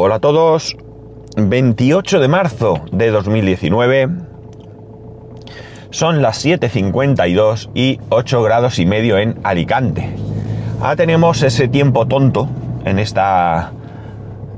Hola 0.00 0.14
a 0.14 0.20
todos. 0.20 0.76
28 1.36 2.20
de 2.20 2.28
marzo 2.28 2.82
de 2.92 3.10
2019. 3.10 4.08
Son 5.90 6.22
las 6.22 6.44
7.52 6.44 7.70
y 7.74 7.98
8 8.08 8.42
grados 8.44 8.78
y 8.78 8.86
medio 8.86 9.18
en 9.18 9.40
Alicante. 9.42 10.14
Ahora 10.80 10.94
tenemos 10.94 11.42
ese 11.42 11.66
tiempo 11.66 12.06
tonto 12.06 12.48
en 12.84 13.00
esta, 13.00 13.72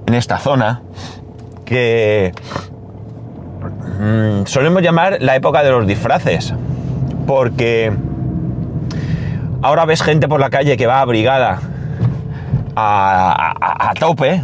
en 0.06 0.12
esta 0.12 0.36
zona 0.36 0.82
que 1.64 2.34
mm, 3.98 4.44
solemos 4.44 4.82
llamar 4.82 5.22
la 5.22 5.36
época 5.36 5.62
de 5.62 5.70
los 5.70 5.86
disfraces. 5.86 6.52
Porque 7.26 7.90
ahora 9.62 9.86
ves 9.86 10.02
gente 10.02 10.28
por 10.28 10.38
la 10.38 10.50
calle 10.50 10.76
que 10.76 10.86
va 10.86 11.00
abrigada 11.00 11.60
a, 12.76 13.54
a, 13.58 13.90
a 13.90 13.94
tope, 13.94 14.42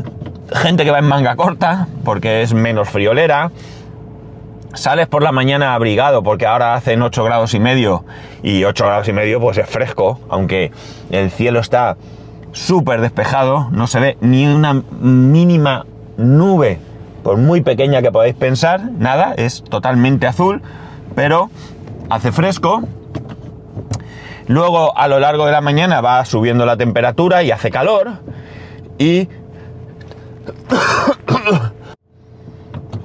gente 0.53 0.85
que 0.85 0.91
va 0.91 0.99
en 0.99 1.07
manga 1.07 1.37
corta 1.37 1.89
porque 2.05 2.43
es 2.43 2.55
menos 2.55 2.89
friolera. 2.89 3.51
Sales 4.75 5.07
por 5.07 5.23
la 5.23 5.33
mañana 5.33 5.75
abrigado 5.75 6.23
porque 6.23 6.47
ahora 6.47 6.75
hacen 6.75 7.01
8 7.01 7.25
grados 7.25 7.55
y 7.55 7.61
medio 7.61 8.05
y 8.43 8.65
8 8.65 8.85
grados 8.85 9.09
y 9.09 9.13
medio 9.13 9.41
pues 9.41 9.57
es 9.57 9.69
fresco, 9.69 10.21
aunque 10.29 10.71
el 11.11 11.31
cielo 11.31 11.61
está 11.61 11.97
súper 12.53 13.01
despejado, 13.01 13.69
no 13.71 13.87
se 13.87 14.01
ve 14.01 14.19
ni 14.21 14.47
una 14.47 14.83
mínima 15.01 15.87
nube, 16.17 16.79
por 17.23 17.37
muy 17.37 17.61
pequeña 17.61 18.03
que 18.03 18.13
podáis 18.13 18.35
pensar, 18.35 18.91
nada, 18.99 19.35
es 19.37 19.63
totalmente 19.65 20.27
azul, 20.27 20.63
pero 21.15 21.51
hace 22.09 22.33
fresco. 22.33 22.83
Luego 24.47 24.97
a 24.97 25.09
lo 25.09 25.19
largo 25.19 25.45
de 25.45 25.53
la 25.53 25.61
mañana 25.61 26.01
va 26.01 26.25
subiendo 26.25 26.67
la 26.67 26.77
temperatura 26.77 27.43
y 27.43 27.51
hace 27.51 27.71
calor 27.71 28.21
y 28.99 29.29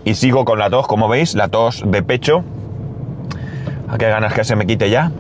y 0.05 0.15
sigo 0.15 0.45
con 0.45 0.59
la 0.59 0.69
tos, 0.69 0.87
como 0.87 1.07
veis, 1.07 1.35
la 1.35 1.47
tos 1.47 1.83
de 1.85 2.03
pecho. 2.03 2.43
A 3.89 3.97
qué 3.97 4.09
ganas 4.09 4.33
que 4.33 4.43
se 4.43 4.55
me 4.55 4.65
quite 4.65 4.89
ya. 4.89 5.11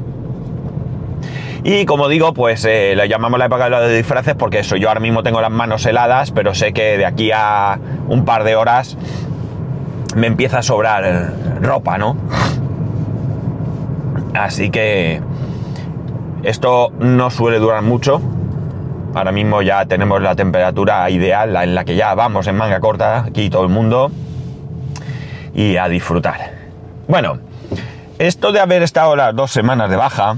Y 1.63 1.85
como 1.85 2.07
digo, 2.07 2.33
pues 2.33 2.65
eh, 2.65 2.97
llamamos 3.07 3.37
la 3.37 3.45
época 3.45 3.69
de 3.69 3.95
disfraces 3.95 4.33
porque 4.35 4.59
eso, 4.59 4.77
yo 4.77 4.87
ahora 4.87 4.99
mismo 4.99 5.21
tengo 5.21 5.41
las 5.41 5.51
manos 5.51 5.85
heladas, 5.85 6.31
pero 6.31 6.55
sé 6.55 6.73
que 6.73 6.97
de 6.97 7.05
aquí 7.05 7.31
a 7.31 7.79
un 8.07 8.25
par 8.25 8.43
de 8.43 8.55
horas 8.55 8.97
me 10.15 10.27
empieza 10.27 10.59
a 10.59 10.63
sobrar 10.63 11.33
ropa, 11.61 11.97
¿no? 11.99 12.17
Así 14.33 14.71
que 14.71 15.21
esto 16.43 16.91
no 16.99 17.29
suele 17.29 17.59
durar 17.59 17.83
mucho. 17.83 18.21
Ahora 19.13 19.31
mismo 19.31 19.61
ya 19.61 19.85
tenemos 19.85 20.21
la 20.21 20.35
temperatura 20.35 21.09
ideal 21.09 21.55
en 21.57 21.75
la 21.75 21.83
que 21.83 21.95
ya 21.95 22.13
vamos 22.15 22.47
en 22.47 22.55
manga 22.55 22.79
corta, 22.79 23.25
aquí 23.25 23.49
todo 23.49 23.63
el 23.63 23.69
mundo 23.69 24.09
y 25.53 25.75
a 25.75 25.89
disfrutar. 25.89 26.51
Bueno, 27.07 27.39
esto 28.19 28.53
de 28.53 28.61
haber 28.61 28.83
estado 28.83 29.15
las 29.17 29.35
dos 29.35 29.51
semanas 29.51 29.89
de 29.89 29.97
baja 29.97 30.37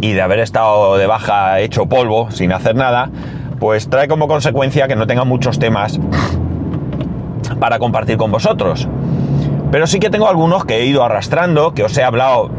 y 0.00 0.12
de 0.12 0.22
haber 0.22 0.40
estado 0.40 0.96
de 0.96 1.06
baja 1.06 1.60
hecho 1.60 1.86
polvo, 1.86 2.30
sin 2.32 2.52
hacer 2.52 2.74
nada, 2.74 3.10
pues 3.60 3.88
trae 3.88 4.08
como 4.08 4.26
consecuencia 4.26 4.88
que 4.88 4.96
no 4.96 5.06
tenga 5.06 5.24
muchos 5.24 5.60
temas 5.60 6.00
para 7.60 7.78
compartir 7.78 8.16
con 8.16 8.32
vosotros. 8.32 8.88
Pero 9.70 9.86
sí 9.86 10.00
que 10.00 10.10
tengo 10.10 10.28
algunos 10.28 10.64
que 10.64 10.78
he 10.78 10.86
ido 10.86 11.04
arrastrando, 11.04 11.74
que 11.74 11.84
os 11.84 11.96
he 11.96 12.02
hablado, 12.02 12.50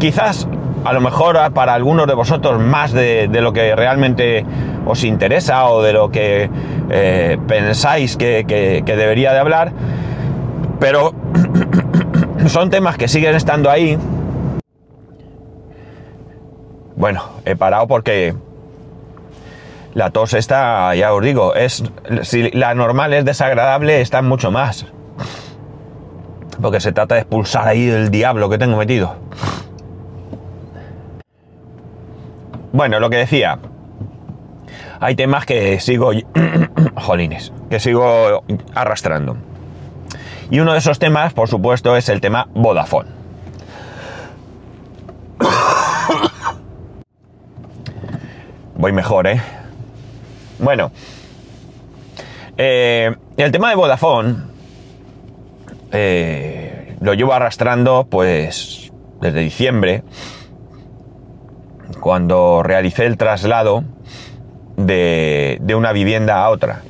quizás 0.00 0.48
a 0.84 0.92
lo 0.92 1.00
mejor 1.00 1.38
para 1.52 1.74
algunos 1.74 2.06
de 2.06 2.14
vosotros 2.14 2.60
más 2.60 2.92
de, 2.92 3.28
lo 3.32 3.52
que 3.52 3.74
realmente 3.76 4.44
os 4.86 5.04
interesa 5.04 5.66
o 5.68 5.82
de 5.82 5.92
lo 5.92 6.10
que 6.10 6.50
eh, 6.90 7.38
pensáis 7.46 8.16
que 8.16 8.82
debería 8.84 9.32
de 9.32 9.38
hablar 9.38 9.72
pero 10.82 11.14
son 12.48 12.68
temas 12.68 12.96
que 12.96 13.06
siguen 13.06 13.36
estando 13.36 13.70
ahí. 13.70 13.96
Bueno, 16.96 17.22
he 17.44 17.54
parado 17.54 17.86
porque 17.86 18.34
la 19.94 20.10
tos 20.10 20.34
está, 20.34 20.92
ya 20.96 21.14
os 21.14 21.22
digo, 21.22 21.54
es 21.54 21.84
si 22.22 22.50
la 22.50 22.74
normal 22.74 23.12
es 23.12 23.24
desagradable, 23.24 24.00
está 24.00 24.22
mucho 24.22 24.50
más. 24.50 24.86
Porque 26.60 26.80
se 26.80 26.90
trata 26.90 27.14
de 27.14 27.20
expulsar 27.20 27.68
ahí 27.68 27.88
el 27.88 28.10
diablo 28.10 28.50
que 28.50 28.58
tengo 28.58 28.76
metido. 28.76 29.14
Bueno, 32.72 33.00
lo 33.00 33.10
que 33.10 33.16
decía. 33.18 33.58
Hay 35.00 35.14
temas 35.14 35.46
que 35.46 35.78
sigo. 35.80 36.12
jolines. 36.96 37.52
Que 37.70 37.80
sigo 37.80 38.44
arrastrando. 38.74 39.36
Y 40.50 40.60
uno 40.60 40.72
de 40.72 40.78
esos 40.78 40.98
temas, 40.98 41.32
por 41.32 41.48
supuesto, 41.48 41.96
es 41.96 42.08
el 42.08 42.20
tema 42.20 42.48
Vodafone. 42.54 43.08
Voy 48.76 48.92
mejor, 48.92 49.26
¿eh? 49.26 49.40
Bueno, 50.58 50.92
eh, 52.56 53.14
el 53.36 53.50
tema 53.50 53.70
de 53.70 53.76
Vodafone 53.76 54.36
eh, 55.90 56.96
lo 57.00 57.14
llevo 57.14 57.32
arrastrando 57.32 58.06
pues 58.08 58.92
desde 59.20 59.40
diciembre, 59.40 60.02
cuando 62.02 62.64
realicé 62.64 63.06
el 63.06 63.16
traslado 63.16 63.84
de, 64.76 65.58
de 65.62 65.74
una 65.76 65.92
vivienda 65.92 66.44
a 66.44 66.50
otra. 66.50 66.82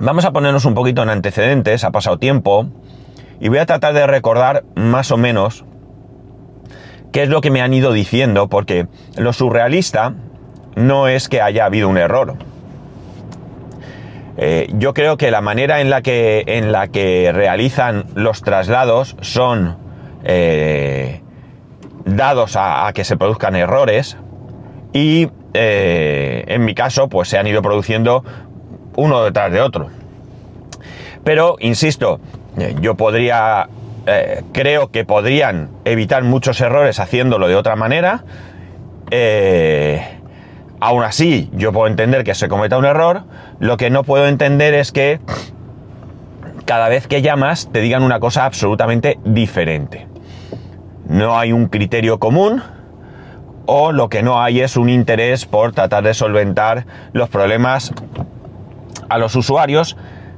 Vamos 0.00 0.24
a 0.24 0.30
ponernos 0.30 0.64
un 0.64 0.74
poquito 0.74 1.02
en 1.02 1.10
antecedentes, 1.10 1.82
ha 1.82 1.90
pasado 1.90 2.18
tiempo, 2.18 2.68
y 3.40 3.48
voy 3.48 3.58
a 3.58 3.66
tratar 3.66 3.92
de 3.92 4.06
recordar 4.06 4.62
más 4.76 5.10
o 5.10 5.16
menos 5.16 5.64
qué 7.10 7.24
es 7.24 7.28
lo 7.28 7.40
que 7.40 7.50
me 7.50 7.62
han 7.62 7.74
ido 7.74 7.92
diciendo, 7.92 8.48
porque 8.48 8.86
lo 9.16 9.32
surrealista 9.32 10.14
no 10.76 11.08
es 11.08 11.28
que 11.28 11.42
haya 11.42 11.64
habido 11.64 11.88
un 11.88 11.98
error. 11.98 12.36
Eh, 14.36 14.68
yo 14.74 14.94
creo 14.94 15.16
que 15.16 15.32
la 15.32 15.40
manera 15.40 15.80
en 15.80 15.90
la 15.90 16.00
que, 16.00 16.44
en 16.46 16.70
la 16.70 16.88
que 16.88 17.32
realizan 17.32 18.04
los 18.14 18.42
traslados 18.42 19.16
son 19.20 19.78
eh, 20.22 21.23
dados 22.04 22.56
a, 22.56 22.90
que 22.94 23.04
se 23.04 23.16
produzcan 23.16 23.56
errores 23.56 24.16
y 24.92 25.28
eh, 25.54 26.44
en 26.48 26.64
mi 26.64 26.74
caso 26.74 27.08
pues 27.08 27.28
se 27.28 27.38
han 27.38 27.46
ido 27.46 27.62
produciendo 27.62 28.24
uno 28.96 29.24
detrás 29.24 29.52
de 29.52 29.60
otro. 29.60 29.88
Pero, 31.24 31.56
insisto, 31.60 32.20
eh, 32.58 32.76
yo 32.80 32.96
podría, 32.96 33.68
eh, 34.06 34.42
creo 34.52 34.90
que 34.90 35.04
podrían 35.04 35.70
evitar 35.84 36.22
muchos 36.22 36.60
errores 36.60 37.00
haciéndolo 37.00 37.48
de 37.48 37.56
otra 37.56 37.76
manera. 37.76 38.24
Aún 40.80 41.02
así, 41.02 41.50
yo 41.54 41.72
puedo 41.72 41.86
entender 41.86 42.24
que 42.24 42.34
se 42.34 42.48
cometa 42.48 42.76
un 42.76 42.84
error. 42.84 43.22
Lo 43.58 43.76
que 43.76 43.88
no 43.88 44.04
puedo 44.04 44.26
entender 44.26 44.74
es 44.74 44.92
que 44.92 45.20
cada 46.66 46.88
vez 46.88 47.06
que 47.06 47.22
llamas 47.22 47.70
te 47.72 47.80
digan 47.80 48.02
una 48.02 48.20
cosa 48.20 48.44
absolutamente 48.44 49.18
diferente. 49.24 50.13
No 51.08 51.38
hay 51.38 51.52
un 51.52 51.66
criterio 51.68 52.18
común 52.18 52.62
o 53.66 53.92
lo 53.92 54.08
que 54.08 54.22
no 54.22 54.42
hay 54.42 54.60
es 54.60 54.76
un 54.76 54.88
interés 54.88 55.46
por 55.46 55.72
tratar 55.72 56.04
de 56.04 56.14
solventar 56.14 56.86
los 57.12 57.28
problemas 57.28 57.92
a 59.08 59.18
los 59.18 59.36
usuarios 59.36 59.96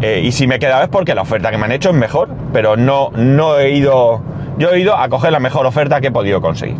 eh, 0.00 0.20
y 0.24 0.30
si 0.30 0.46
me 0.46 0.60
quedaba 0.60 0.84
es 0.84 0.88
porque 0.88 1.16
la 1.16 1.22
oferta 1.22 1.50
que 1.50 1.58
me 1.58 1.64
han 1.64 1.72
hecho 1.72 1.90
es 1.90 1.96
mejor, 1.96 2.28
pero 2.52 2.76
no, 2.76 3.10
no 3.16 3.58
he 3.58 3.70
ido. 3.72 4.22
Yo 4.58 4.70
he 4.70 4.78
ido 4.78 4.96
a 4.96 5.08
coger 5.08 5.32
la 5.32 5.40
mejor 5.40 5.66
oferta 5.66 6.00
que 6.00 6.06
he 6.06 6.12
podido 6.12 6.40
conseguir. 6.40 6.76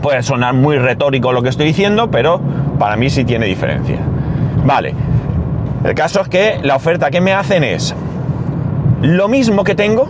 Puede 0.00 0.22
sonar 0.22 0.54
muy 0.54 0.78
retórico 0.78 1.32
lo 1.32 1.42
que 1.42 1.48
estoy 1.48 1.66
diciendo, 1.66 2.08
pero 2.08 2.40
para 2.78 2.96
mí 2.96 3.10
sí 3.10 3.24
tiene 3.24 3.46
diferencia. 3.46 3.98
Vale. 4.64 4.94
El 5.84 5.94
caso 5.94 6.20
es 6.20 6.28
que 6.28 6.58
la 6.62 6.76
oferta 6.76 7.10
que 7.10 7.20
me 7.20 7.32
hacen 7.32 7.64
es 7.64 7.94
lo 9.02 9.28
mismo 9.28 9.64
que 9.64 9.74
tengo, 9.74 10.08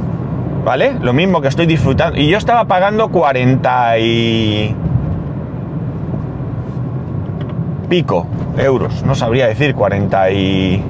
¿vale? 0.64 0.94
Lo 1.00 1.12
mismo 1.12 1.40
que 1.40 1.48
estoy 1.48 1.66
disfrutando. 1.66 2.18
Y 2.18 2.28
yo 2.28 2.38
estaba 2.38 2.64
pagando 2.64 3.08
40 3.08 3.98
y 3.98 4.74
pico 7.88 8.26
euros. 8.58 9.02
No 9.04 9.14
sabría 9.14 9.46
decir 9.46 9.74
40 9.74 10.30
y... 10.30 10.84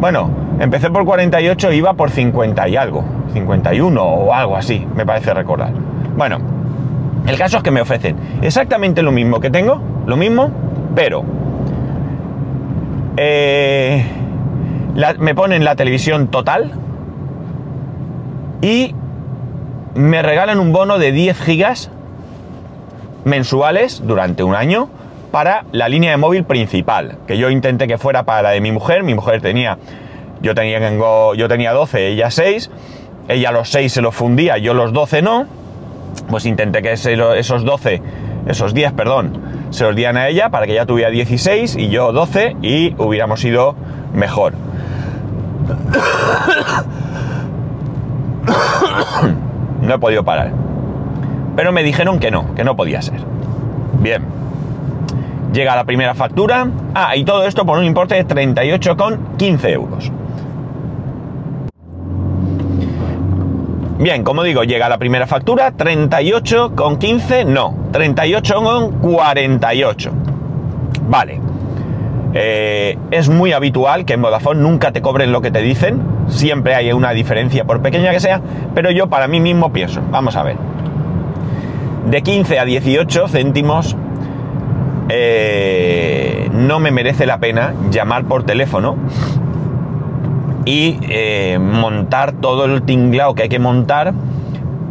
Bueno, 0.00 0.30
empecé 0.60 0.90
por 0.90 1.04
48 1.04 1.72
iba 1.72 1.94
por 1.94 2.10
50 2.10 2.68
y 2.68 2.76
algo. 2.76 3.04
51 3.32 4.02
o 4.02 4.32
algo 4.32 4.56
así, 4.56 4.86
me 4.94 5.04
parece 5.04 5.32
recordar. 5.34 5.72
Bueno, 6.16 6.38
el 7.26 7.36
caso 7.36 7.58
es 7.58 7.62
que 7.62 7.70
me 7.70 7.80
ofrecen 7.80 8.16
exactamente 8.42 9.02
lo 9.02 9.12
mismo 9.12 9.40
que 9.40 9.50
tengo, 9.50 9.80
lo 10.06 10.16
mismo, 10.16 10.50
pero 10.94 11.24
eh, 13.16 14.04
me 15.18 15.34
ponen 15.34 15.64
la 15.64 15.74
televisión 15.76 16.28
total 16.28 16.72
y 18.62 18.94
me 19.94 20.22
regalan 20.22 20.60
un 20.60 20.72
bono 20.72 20.98
de 20.98 21.12
10 21.12 21.40
gigas 21.40 21.90
mensuales 23.24 24.02
durante 24.06 24.42
un 24.42 24.54
año 24.54 24.88
para 25.32 25.64
la 25.72 25.88
línea 25.88 26.12
de 26.12 26.16
móvil 26.16 26.44
principal, 26.44 27.18
que 27.26 27.36
yo 27.36 27.50
intenté 27.50 27.88
que 27.88 27.98
fuera 27.98 28.22
para 28.22 28.42
la 28.42 28.50
de 28.50 28.60
mi 28.60 28.72
mujer, 28.72 29.02
mi 29.02 29.14
mujer 29.14 29.42
tenía, 29.42 29.78
yo 30.40 30.54
tenía, 30.54 30.78
yo 31.36 31.48
tenía 31.48 31.72
12, 31.72 32.08
ella 32.08 32.30
6, 32.30 32.70
ella 33.28 33.50
los 33.50 33.68
6 33.70 33.92
se 33.92 34.00
los 34.00 34.14
fundía, 34.14 34.56
yo 34.58 34.72
los 34.72 34.92
12 34.92 35.22
no, 35.22 35.46
pues 36.30 36.46
intenté 36.46 36.80
que 36.80 36.92
esos 36.92 37.64
12, 37.64 38.02
esos 38.46 38.72
10, 38.72 38.92
perdón, 38.92 39.55
se 39.70 39.84
los 39.84 39.94
dieran 39.96 40.16
a 40.16 40.28
ella 40.28 40.50
para 40.50 40.66
que 40.66 40.72
ella 40.72 40.86
tuviera 40.86 41.10
16 41.10 41.76
y 41.76 41.88
yo 41.88 42.12
12 42.12 42.56
y 42.62 42.94
hubiéramos 42.98 43.44
ido 43.44 43.74
mejor. 44.12 44.54
No 49.82 49.94
he 49.94 49.98
podido 49.98 50.24
parar. 50.24 50.52
Pero 51.54 51.70
me 51.70 51.82
dijeron 51.82 52.18
que 52.18 52.30
no, 52.30 52.54
que 52.54 52.64
no 52.64 52.74
podía 52.76 53.00
ser. 53.02 53.20
Bien. 54.00 54.24
Llega 55.52 55.76
la 55.76 55.84
primera 55.84 56.14
factura. 56.14 56.66
Ah, 56.94 57.16
y 57.16 57.24
todo 57.24 57.44
esto 57.44 57.64
por 57.64 57.78
un 57.78 57.84
importe 57.84 58.16
de 58.16 58.26
38,15 58.26 59.70
euros. 59.70 60.10
Bien, 63.98 64.24
como 64.24 64.42
digo, 64.42 64.62
llega 64.62 64.90
la 64.90 64.98
primera 64.98 65.26
factura, 65.26 65.72
38,15, 65.72 67.46
no, 67.46 67.74
38,48. 67.92 70.10
Vale. 71.08 71.40
Eh, 72.34 72.98
es 73.10 73.30
muy 73.30 73.52
habitual 73.52 74.04
que 74.04 74.12
en 74.12 74.20
Vodafone 74.20 74.60
nunca 74.60 74.92
te 74.92 75.00
cobren 75.00 75.32
lo 75.32 75.40
que 75.40 75.50
te 75.50 75.62
dicen, 75.62 76.02
siempre 76.28 76.74
hay 76.74 76.92
una 76.92 77.12
diferencia 77.12 77.64
por 77.64 77.80
pequeña 77.80 78.10
que 78.10 78.20
sea, 78.20 78.42
pero 78.74 78.90
yo 78.90 79.06
para 79.06 79.28
mí 79.28 79.40
mismo 79.40 79.72
pienso, 79.72 80.02
vamos 80.10 80.36
a 80.36 80.42
ver, 80.42 80.56
de 82.10 82.22
15 82.22 82.58
a 82.58 82.66
18 82.66 83.28
céntimos 83.28 83.96
eh, 85.08 86.50
no 86.52 86.80
me 86.80 86.90
merece 86.90 87.24
la 87.24 87.38
pena 87.38 87.72
llamar 87.90 88.24
por 88.24 88.44
teléfono 88.44 88.96
y 90.66 90.98
eh, 91.08 91.58
montar 91.58 92.32
todo 92.32 92.66
el 92.66 92.82
tinglao 92.82 93.34
que 93.34 93.44
hay 93.44 93.48
que 93.48 93.60
montar 93.60 94.12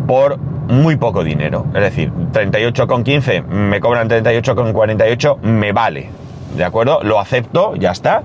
por 0.07 0.39
muy 0.39 0.95
poco 0.95 1.23
dinero. 1.23 1.67
Es 1.75 1.81
decir, 1.81 2.11
38,15 2.11 3.43
me 3.43 3.79
cobran 3.79 4.09
38,48, 4.09 5.41
me 5.41 5.73
vale. 5.73 6.09
¿De 6.55 6.63
acuerdo? 6.63 7.01
Lo 7.03 7.19
acepto, 7.19 7.75
ya 7.75 7.91
está. 7.91 8.23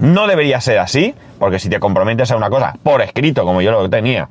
No 0.00 0.26
debería 0.26 0.60
ser 0.60 0.78
así, 0.78 1.14
porque 1.38 1.58
si 1.58 1.68
te 1.68 1.78
comprometes 1.78 2.30
a 2.32 2.36
una 2.36 2.50
cosa 2.50 2.74
por 2.82 3.02
escrito, 3.02 3.44
como 3.44 3.60
yo 3.60 3.70
lo 3.70 3.90
tenía, 3.90 4.28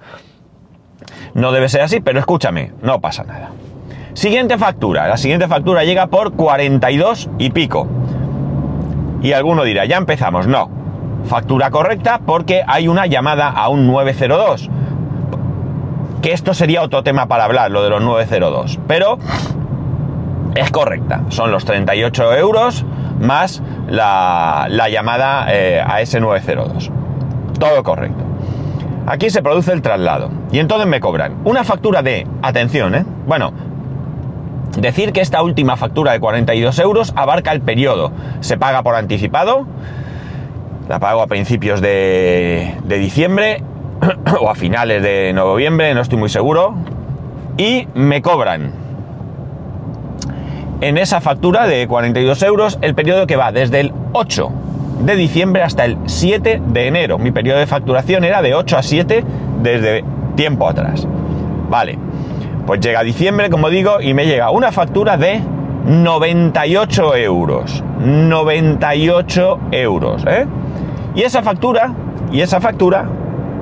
no 1.35 1.51
debe 1.51 1.69
ser 1.69 1.81
así, 1.81 1.99
pero 1.99 2.19
escúchame, 2.19 2.71
no 2.81 2.99
pasa 2.99 3.23
nada. 3.23 3.51
Siguiente 4.13 4.57
factura. 4.57 5.07
La 5.07 5.17
siguiente 5.17 5.47
factura 5.47 5.83
llega 5.83 6.07
por 6.07 6.33
42 6.33 7.29
y 7.37 7.51
pico. 7.51 7.87
Y 9.21 9.33
alguno 9.33 9.63
dirá, 9.63 9.85
ya 9.85 9.97
empezamos. 9.97 10.47
No. 10.47 10.76
Factura 11.27 11.71
correcta 11.71 12.19
porque 12.25 12.63
hay 12.65 12.87
una 12.87 13.05
llamada 13.05 13.49
a 13.49 13.69
un 13.69 13.87
902. 13.87 14.69
Que 16.21 16.33
esto 16.33 16.53
sería 16.53 16.81
otro 16.81 17.03
tema 17.03 17.27
para 17.27 17.45
hablar, 17.45 17.71
lo 17.71 17.83
de 17.83 17.89
los 17.89 18.01
902. 18.01 18.79
Pero 18.87 19.17
es 20.55 20.71
correcta. 20.71 21.23
Son 21.29 21.51
los 21.51 21.65
38 21.65 22.33
euros 22.35 22.85
más 23.19 23.61
la, 23.87 24.67
la 24.69 24.89
llamada 24.89 25.47
eh, 25.49 25.83
a 25.85 26.01
ese 26.01 26.19
902. 26.19 26.91
Todo 27.59 27.83
correcto. 27.83 28.23
Aquí 29.05 29.29
se 29.29 29.41
produce 29.41 29.71
el 29.71 29.81
traslado. 29.81 30.29
Y 30.51 30.59
entonces 30.59 30.87
me 30.87 30.99
cobran 30.99 31.35
una 31.45 31.63
factura 31.63 32.01
de, 32.01 32.27
atención, 32.41 32.93
¿eh? 32.93 33.05
Bueno, 33.25 33.53
decir 34.77 35.13
que 35.13 35.21
esta 35.21 35.41
última 35.41 35.77
factura 35.77 36.11
de 36.11 36.19
42 36.19 36.77
euros 36.79 37.13
abarca 37.15 37.51
el 37.51 37.61
periodo. 37.61 38.11
Se 38.41 38.57
paga 38.57 38.83
por 38.83 38.95
anticipado. 38.95 39.65
La 40.87 40.99
pago 40.99 41.21
a 41.21 41.27
principios 41.27 41.81
de, 41.81 42.75
diciembre 42.87 43.61
o 44.39 44.49
a 44.49 44.55
finales 44.55 45.03
de 45.03 45.33
noviembre, 45.33 45.93
no 45.93 45.99
estoy 45.99 46.17
muy 46.17 46.29
seguro. 46.29 46.75
Y 47.57 47.87
me 47.93 48.21
cobran 48.21 48.71
en 50.79 50.97
esa 50.97 51.19
factura 51.19 51.67
de 51.67 51.87
42 51.87 52.41
euros 52.43 52.79
el 52.81 52.95
periodo 52.95 53.27
que 53.27 53.35
va 53.35 53.51
desde 53.51 53.81
el 53.81 53.93
8 54.13 54.49
de 55.01 55.15
diciembre 55.17 55.63
hasta 55.63 55.83
el 55.83 55.97
7 56.05 56.61
de 56.65 56.87
enero. 56.87 57.17
Mi 57.17 57.31
periodo 57.31 57.59
de 57.59 57.67
facturación 57.67 58.23
era 58.23 58.41
de 58.41 58.55
8 58.55 58.77
a 58.77 58.83
7 58.83 59.25
desde 59.61 60.05
tiempo 60.35 60.69
atrás. 60.69 61.05
Vale, 61.69 61.99
pues 62.65 62.79
llega 62.79 63.03
diciembre, 63.03 63.49
como 63.49 63.69
digo, 63.69 63.99
y 63.99 64.13
me 64.13 64.25
llega 64.25 64.51
una 64.51 64.71
factura 64.71 65.17
de 65.17 65.41
98 65.85 67.15
euros. 67.17 67.83
98 67.99 69.59
euros, 69.71 70.23
¿eh? 70.25 70.45
Y 71.17 71.23
esa 71.23 71.41
factura, 71.41 71.93
y 72.31 72.41
esa 72.41 72.61
factura 72.61 73.05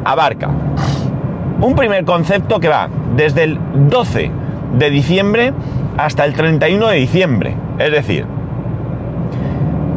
abarca 0.04 0.50
un 1.62 1.74
primer 1.74 2.04
concepto 2.04 2.60
que 2.60 2.68
va 2.68 2.90
desde 3.16 3.44
el 3.46 3.58
12 3.90 4.30
de 4.78 4.90
diciembre 4.90 5.54
hasta 5.98 6.26
el 6.26 6.34
31 6.34 6.88
de 6.90 6.98
diciembre. 6.98 7.56
Es 7.80 7.92
decir, 7.94 8.26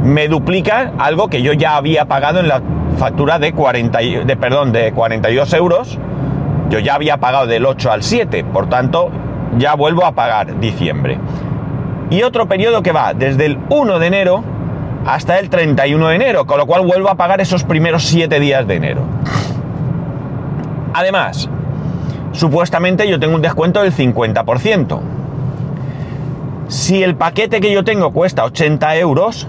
me 0.05 0.29
duplica 0.29 0.93
algo 0.99 1.27
que 1.29 1.43
yo 1.43 1.53
ya 1.53 1.77
había 1.77 2.05
pagado 2.05 2.39
en 2.39 2.47
la 2.47 2.63
factura 2.97 3.41
de 3.41 3.53
40, 3.53 4.03
y- 4.03 4.25
de, 4.25 4.37
perdón, 4.37 4.71
de 4.71 4.93
42 4.93 5.53
euros. 5.55 5.99
Yo 6.71 6.79
ya 6.79 6.95
había 6.95 7.17
pagado 7.17 7.49
del 7.49 7.67
8 7.67 7.91
al 7.91 8.05
7, 8.05 8.45
por 8.45 8.69
tanto, 8.69 9.11
ya 9.59 9.75
vuelvo 9.75 10.05
a 10.05 10.13
pagar 10.13 10.61
diciembre. 10.61 11.19
Y 12.11 12.23
otro 12.23 12.47
periodo 12.47 12.83
que 12.83 12.93
va 12.93 13.15
desde 13.15 13.47
el 13.47 13.59
1 13.69 13.99
de 13.99 14.07
enero 14.07 14.45
hasta 15.09 15.39
el 15.39 15.49
31 15.49 16.09
de 16.09 16.17
enero, 16.17 16.47
con 16.47 16.59
lo 16.59 16.67
cual 16.67 16.85
vuelvo 16.85 17.09
a 17.09 17.15
pagar 17.15 17.41
esos 17.41 17.65
primeros 17.65 18.05
7 18.05 18.39
días 18.41 18.67
de 18.69 18.75
enero. 18.75 19.01
Además, 20.93 21.49
supuestamente 22.33 23.09
yo 23.09 23.19
tengo 23.19 23.35
un 23.35 23.41
descuento 23.41 23.81
del 23.81 23.95
50%. 23.95 25.01
Si 26.69 27.03
el 27.03 27.15
paquete 27.15 27.63
que 27.63 27.73
yo 27.73 27.85
tengo 27.85 28.13
cuesta 28.13 28.45
80 28.45 28.97
euros, 28.97 29.49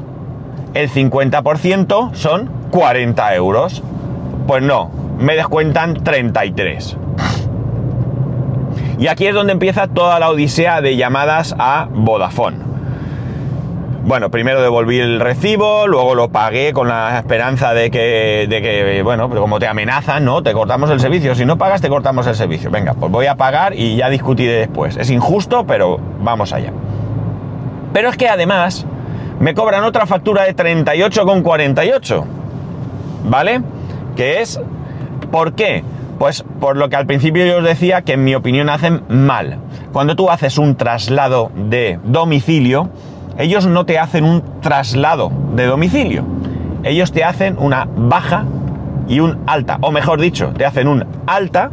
el 0.75 0.89
50% 0.89 2.13
son 2.13 2.49
40 2.71 3.35
euros. 3.35 3.83
Pues 4.47 4.63
no, 4.63 4.89
me 5.19 5.35
descuentan 5.35 5.95
33. 6.05 6.95
Y 8.97 9.07
aquí 9.07 9.27
es 9.27 9.33
donde 9.33 9.51
empieza 9.51 9.87
toda 9.87 10.19
la 10.19 10.29
odisea 10.29 10.79
de 10.79 10.95
llamadas 10.95 11.53
a 11.59 11.89
Vodafone. 11.91 12.78
Bueno, 14.03 14.31
primero 14.31 14.61
devolví 14.61 14.99
el 14.99 15.19
recibo, 15.19 15.85
luego 15.85 16.15
lo 16.15 16.29
pagué 16.29 16.73
con 16.73 16.87
la 16.87 17.19
esperanza 17.19 17.73
de 17.73 17.91
que, 17.91 18.47
de 18.49 18.61
que, 18.61 19.01
bueno, 19.03 19.29
pero 19.29 19.41
como 19.41 19.59
te 19.59 19.67
amenazan, 19.67 20.25
¿no? 20.25 20.41
Te 20.41 20.53
cortamos 20.53 20.89
el 20.89 20.99
servicio. 20.99 21.35
Si 21.35 21.45
no 21.45 21.57
pagas, 21.57 21.81
te 21.81 21.89
cortamos 21.89 22.25
el 22.25 22.35
servicio. 22.35 22.71
Venga, 22.71 22.93
pues 22.93 23.11
voy 23.11 23.27
a 23.27 23.35
pagar 23.35 23.75
y 23.75 23.97
ya 23.97 24.09
discutiré 24.09 24.53
después. 24.53 24.97
Es 24.97 25.09
injusto, 25.09 25.65
pero 25.67 25.99
vamos 26.21 26.53
allá. 26.53 26.71
Pero 27.93 28.09
es 28.09 28.17
que 28.17 28.29
además 28.29 28.85
me 29.39 29.53
cobran 29.53 29.83
otra 29.83 30.05
factura 30.05 30.43
de 30.43 30.55
38,48. 30.55 32.23
¿Vale? 33.25 33.61
Que 34.15 34.41
es... 34.41 34.59
¿Por 35.31 35.53
qué? 35.53 35.83
Pues 36.17 36.43
por 36.59 36.77
lo 36.77 36.89
que 36.89 36.95
al 36.95 37.05
principio 37.05 37.45
yo 37.45 37.59
os 37.59 37.63
decía 37.63 38.01
que 38.01 38.13
en 38.13 38.23
mi 38.23 38.33
opinión 38.33 38.69
hacen 38.69 39.03
mal. 39.07 39.57
Cuando 39.93 40.15
tú 40.15 40.29
haces 40.29 40.57
un 40.57 40.75
traslado 40.75 41.51
de 41.55 41.99
domicilio, 42.03 42.89
ellos 43.39 43.65
no 43.65 43.85
te 43.85 43.97
hacen 43.97 44.25
un 44.25 44.43
traslado 44.59 45.31
de 45.55 45.65
domicilio. 45.65 46.25
Ellos 46.83 47.13
te 47.13 47.23
hacen 47.23 47.55
una 47.57 47.87
baja 47.95 48.43
y 49.07 49.21
un 49.21 49.39
alta. 49.47 49.77
O 49.79 49.91
mejor 49.91 50.19
dicho, 50.19 50.51
te 50.55 50.65
hacen 50.65 50.89
un 50.89 51.05
alta 51.25 51.71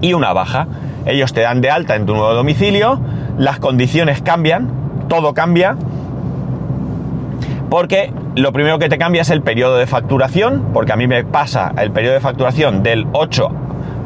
y 0.00 0.14
una 0.14 0.32
baja. 0.32 0.66
Ellos 1.04 1.34
te 1.34 1.42
dan 1.42 1.60
de 1.60 1.70
alta 1.70 1.94
en 1.94 2.06
tu 2.06 2.14
nuevo 2.14 2.32
domicilio, 2.32 2.98
las 3.36 3.58
condiciones 3.58 4.22
cambian, 4.22 4.68
todo 5.08 5.34
cambia, 5.34 5.76
porque 7.68 8.10
lo 8.34 8.50
primero 8.52 8.78
que 8.78 8.88
te 8.88 8.96
cambia 8.96 9.22
es 9.22 9.30
el 9.30 9.42
periodo 9.42 9.76
de 9.76 9.86
facturación, 9.86 10.70
porque 10.72 10.92
a 10.92 10.96
mí 10.96 11.06
me 11.06 11.22
pasa 11.22 11.72
el 11.76 11.90
periodo 11.90 12.14
de 12.14 12.20
facturación 12.20 12.82
del 12.82 13.06
8 13.12 13.50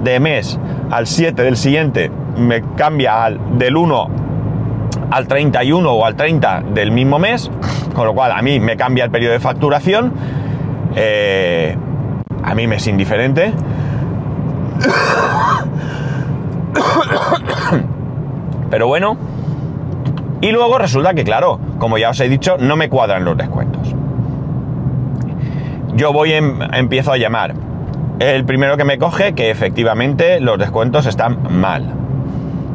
de 0.03 0.19
mes 0.19 0.59
al 0.91 1.07
7 1.07 1.43
del 1.43 1.57
siguiente, 1.57 2.11
me 2.37 2.63
cambia 2.77 3.25
al, 3.25 3.59
del 3.59 3.77
1 3.77 4.30
al 5.11 5.27
31 5.27 5.91
o 5.91 6.05
al 6.05 6.15
30 6.17 6.63
del 6.73 6.93
mismo 6.93 7.19
mes, 7.19 7.51
con 7.95 8.07
lo 8.07 8.15
cual 8.15 8.33
a 8.33 8.43
mí 8.43 8.61
me 8.61 8.77
cambia 8.77 9.05
el 9.05 9.11
periodo 9.11 9.33
de 9.33 9.41
facturación, 9.41 10.13
eh, 10.97 11.77
a 12.43 12.55
mí 12.55 12.67
me 12.67 12.77
es 12.77 12.87
indiferente. 12.87 13.53
Pero 18.71 18.87
bueno, 18.87 19.17
y 20.41 20.53
luego 20.53 20.79
resulta 20.79 21.13
que, 21.13 21.25
claro, 21.25 21.59
como 21.79 21.99
ya 21.99 22.11
os 22.11 22.21
he 22.21 22.29
dicho, 22.29 22.57
no 22.59 22.77
me 22.77 22.89
cuadran 22.89 23.25
los 23.25 23.37
descuentos. 23.37 23.95
Yo 25.95 26.13
voy, 26.13 26.33
en, 26.33 26.63
empiezo 26.73 27.13
a 27.13 27.17
llamar. 27.19 27.55
El 28.21 28.45
primero 28.45 28.77
que 28.77 28.85
me 28.85 28.99
coge 28.99 29.35
que 29.35 29.51
efectivamente 29.51 30.41
los 30.41 30.59
descuentos 30.59 31.07
están 31.07 31.61
mal. 31.61 31.93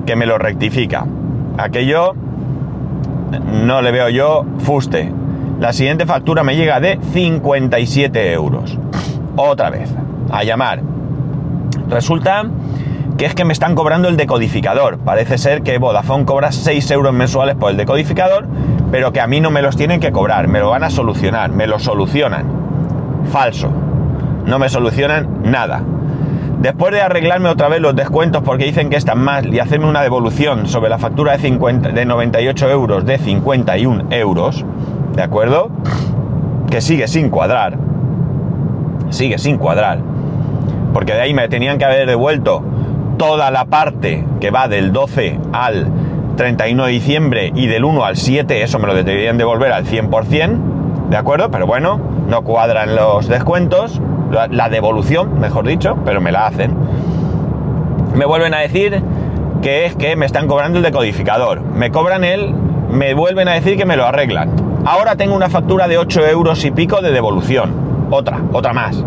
Que 0.06 0.16
me 0.16 0.26
lo 0.26 0.38
rectifica. 0.38 1.06
Aquello 1.58 2.14
no 3.40 3.82
le 3.82 3.92
veo 3.92 4.10
yo 4.10 4.46
fuste. 4.60 5.12
La 5.60 5.74
siguiente 5.74 6.06
factura 6.06 6.44
me 6.44 6.56
llega 6.56 6.80
de 6.80 7.00
57 7.14 8.34
euros. 8.34 8.78
Otra 9.36 9.70
vez, 9.70 9.90
a 10.32 10.44
llamar. 10.44 10.82
Resulta 11.90 12.46
que 13.18 13.26
es 13.26 13.34
que 13.34 13.46
me 13.46 13.54
están 13.54 13.76
cobrando 13.76 14.10
el 14.10 14.18
decodificador. 14.18 14.98
Parece 15.00 15.38
ser 15.38 15.62
que 15.62 15.78
Vodafone 15.78 16.26
cobra 16.26 16.52
6 16.52 16.92
euros 16.92 17.14
mensuales 17.14 17.56
por 17.56 17.72
el 17.72 17.78
decodificador, 17.78 18.46
pero 18.92 19.14
que 19.14 19.22
a 19.22 19.28
mí 19.28 19.40
no 19.40 19.52
me 19.52 19.62
los 19.62 19.78
tienen 19.78 20.00
que 20.00 20.12
cobrar, 20.12 20.48
me 20.48 20.60
lo 20.60 20.70
van 20.70 20.84
a 20.84 20.90
solucionar, 20.90 21.52
me 21.52 21.68
lo 21.68 21.80
solucionan. 21.80 22.46
Falso. 23.32 23.72
No 24.46 24.60
me 24.60 24.70
solucionan 24.70 25.42
nada. 25.44 25.82
Después 26.66 26.92
de 26.94 27.00
arreglarme 27.00 27.50
otra 27.50 27.68
vez 27.68 27.80
los 27.80 27.96
descuentos 27.96 28.42
porque 28.42 28.66
dicen 28.66 28.90
que 28.90 28.96
están 28.96 29.20
mal 29.20 29.54
y 29.54 29.60
hacerme 29.60 29.88
una 29.88 30.02
devolución 30.02 30.66
sobre 30.66 30.90
la 30.90 30.98
factura 30.98 31.34
de, 31.34 31.38
50, 31.38 31.90
de 31.90 32.06
98 32.08 32.72
euros 32.72 33.06
de 33.06 33.20
51 33.20 34.06
euros, 34.10 34.66
¿de 35.14 35.22
acuerdo? 35.22 35.70
Que 36.72 36.82
sigue 36.82 37.08
sin 37.08 37.30
cuadrar. 37.30 37.78
Sigue 39.12 39.38
sin 39.38 39.60
cuadrar. 39.60 40.00
Porque 40.92 41.14
de 41.14 41.22
ahí 41.22 41.36
me 41.36 41.48
tenían 41.50 41.78
que 41.78 41.86
haber 41.86 42.08
devuelto 42.08 42.64
toda 43.20 43.52
la 43.52 43.66
parte 43.66 44.26
que 44.42 44.50
va 44.50 44.68
del 44.68 44.92
12 44.92 45.40
al 45.54 45.88
31 46.36 46.86
de 46.86 46.92
diciembre 46.92 47.52
y 47.54 47.68
del 47.68 47.86
1 47.86 48.04
al 48.04 48.18
7, 48.18 48.64
eso 48.64 48.80
me 48.80 48.88
lo 48.88 48.96
deberían 48.96 49.38
devolver 49.38 49.72
al 49.72 49.86
100%, 49.86 50.58
¿de 51.12 51.16
acuerdo? 51.16 51.52
Pero 51.52 51.68
bueno, 51.68 52.02
no 52.28 52.42
cuadran 52.42 52.96
los 52.96 53.28
descuentos 53.28 54.02
la, 54.32 54.70
devolución, 54.70 55.40
mejor 55.40 55.68
dicho, 55.68 55.98
pero 56.06 56.22
me 56.22 56.32
la 56.32 56.48
hacen. 56.48 56.76
Me 58.16 58.26
vuelven 58.26 58.54
a 58.54 58.60
decir 58.60 59.02
que 59.62 59.86
es 59.86 59.96
que 59.96 60.16
me 60.16 60.26
están 60.26 60.48
cobrando 60.48 60.78
el 60.78 60.84
decodificador. 60.84 61.62
Me 61.62 61.92
cobran 61.92 62.24
él, 62.24 62.54
me 62.90 63.14
vuelven 63.14 63.48
a 63.48 63.54
decir 63.54 63.78
que 63.78 63.86
me 63.86 63.98
lo 63.98 64.06
arreglan. 64.06 64.52
Ahora 64.86 65.16
tengo 65.16 65.36
una 65.36 65.50
factura 65.50 65.88
de 65.88 65.98
8 65.98 66.28
euros 66.28 66.64
y 66.66 66.72
pico 66.72 67.02
de 67.02 67.12
devolución. 67.12 68.08
Otra, 68.12 68.42
otra 68.54 68.74
más. 68.74 69.04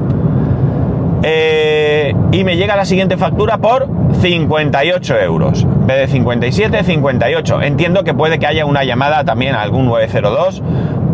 Eh, 1.22 2.14
y 2.32 2.44
me 2.44 2.56
llega 2.56 2.76
la 2.76 2.84
siguiente 2.84 3.16
factura 3.16 3.58
por 3.58 3.88
58 4.20 5.18
euros. 5.20 5.62
En 5.62 5.86
vez 5.86 5.98
de 5.98 6.08
57, 6.08 6.84
58. 6.84 7.62
Entiendo 7.62 8.04
que 8.04 8.14
puede 8.14 8.38
que 8.38 8.46
haya 8.46 8.66
una 8.66 8.84
llamada 8.84 9.24
también 9.24 9.54
a 9.54 9.62
algún 9.62 9.86
902 9.86 10.62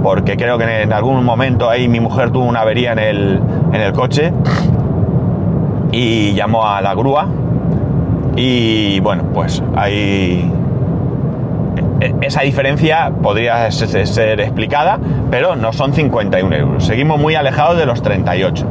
porque 0.05 0.37
creo 0.37 0.59
que 0.59 0.83
en 0.83 0.93
algún 0.93 1.25
momento 1.25 1.71
ahí 1.71 1.89
mi 1.89 1.99
mujer 1.99 2.31
tuvo 2.31 2.45
una 2.45 2.61
avería 2.61 2.93
en 2.93 2.99
el, 2.99 3.41
en 3.75 3.81
el 3.81 3.93
coche 3.93 4.33
y 5.91 6.33
llamó 6.33 6.67
a 6.67 6.81
la 6.81 6.95
grúa 6.95 7.27
y 8.37 9.01
bueno, 9.01 9.25
pues 9.35 9.63
ahí 9.77 10.51
e, 12.01 12.15
esa 12.23 12.43
diferencia 12.43 13.13
podría 13.23 13.71
ser 13.71 14.41
explicada, 14.41 14.99
pero 15.31 15.57
no 15.57 15.73
son 15.73 15.93
51 15.93 16.55
euros. 16.55 16.85
Seguimos 16.85 17.21
muy 17.21 17.35
alejados 17.35 17.77
de 17.77 17.87
los 17.87 18.01
38. 18.03 18.67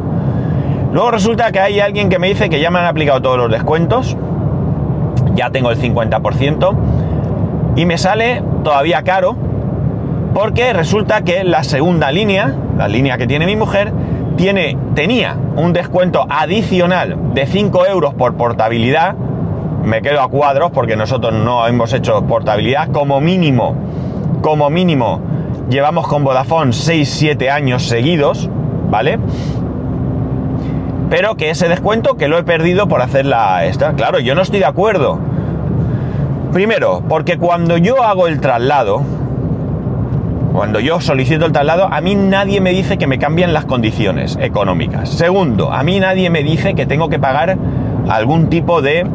Luego 0.94 1.12
resulta 1.12 1.52
que 1.52 1.60
hay 1.60 1.80
alguien 1.80 2.10
que 2.10 2.20
me 2.20 2.28
dice 2.30 2.50
que 2.50 2.60
ya 2.60 2.72
me 2.72 2.80
han 2.80 2.86
aplicado 2.86 3.22
todos 3.22 3.38
los 3.38 3.52
descuentos, 3.52 4.16
ya 5.36 5.50
tengo 5.50 5.72
el 5.72 5.80
50%, 5.80 6.76
y 7.76 7.86
me 7.86 7.98
sale 7.98 8.42
todavía 8.64 9.04
caro 9.04 9.36
porque 10.34 10.72
resulta 10.74 11.24
que 11.24 11.44
la 11.44 11.64
segunda 11.64 12.12
línea, 12.12 12.54
la 12.78 12.88
línea 12.88 13.18
que 13.18 13.28
tiene 13.28 13.46
mi 13.46 13.56
mujer, 13.56 13.92
tiene, 14.36 14.78
tenía 14.96 15.38
un 15.56 15.74
descuento 15.74 16.26
adicional 16.30 17.34
de 17.34 17.46
5 17.46 17.86
euros 17.88 18.14
por 18.14 18.36
portabilidad. 18.36 19.16
Me 19.84 20.02
quedo 20.02 20.22
a 20.22 20.30
cuadros 20.30 20.72
porque 20.72 20.96
nosotros 20.96 21.34
no 21.34 21.68
hemos 21.68 21.94
hecho 21.94 22.24
portabilidad. 22.24 22.90
Como 22.92 23.20
mínimo, 23.22 23.76
como 24.42 24.70
mínimo, 24.70 25.20
llevamos 25.70 26.08
con 26.08 26.24
Vodafone 26.24 26.72
6-7 26.72 27.50
años 27.50 27.84
seguidos, 27.84 28.50
¿vale? 28.90 29.20
Pero 31.10 31.36
que 31.36 31.50
ese 31.50 31.68
descuento 31.68 32.16
que 32.16 32.28
lo 32.28 32.38
he 32.38 32.44
perdido 32.44 32.88
por 32.88 33.02
hacer 33.02 33.26
la 33.26 33.66
esta. 33.66 33.94
Claro, 33.94 34.20
yo 34.20 34.36
no 34.36 34.42
estoy 34.42 34.60
de 34.60 34.66
acuerdo. 34.66 35.20
Primero, 36.52 37.04
porque 37.08 37.38
cuando 37.38 37.78
yo 37.78 38.04
hago 38.04 38.28
el 38.28 38.40
traslado, 38.40 39.02
cuando 40.54 40.80
yo 40.80 41.02
solicito 41.02 41.48
el 41.48 41.52
traslado, 41.52 41.90
a 41.92 42.00
mí 42.00 42.14
nadie 42.14 42.62
me 42.62 42.72
dice 42.72 43.00
que 43.00 43.08
me 43.08 43.18
cambian 43.18 43.54
las 43.54 43.66
condiciones 43.66 44.38
económicas. 44.40 45.10
Segundo, 45.10 45.74
a 45.74 45.82
mí 45.84 46.00
nadie 46.00 46.30
me 46.30 46.44
dice 46.44 46.76
que 46.76 46.86
tengo 46.86 47.10
que 47.10 47.18
pagar 47.18 47.58
algún 48.08 48.50
tipo 48.50 48.84
de 48.84 49.06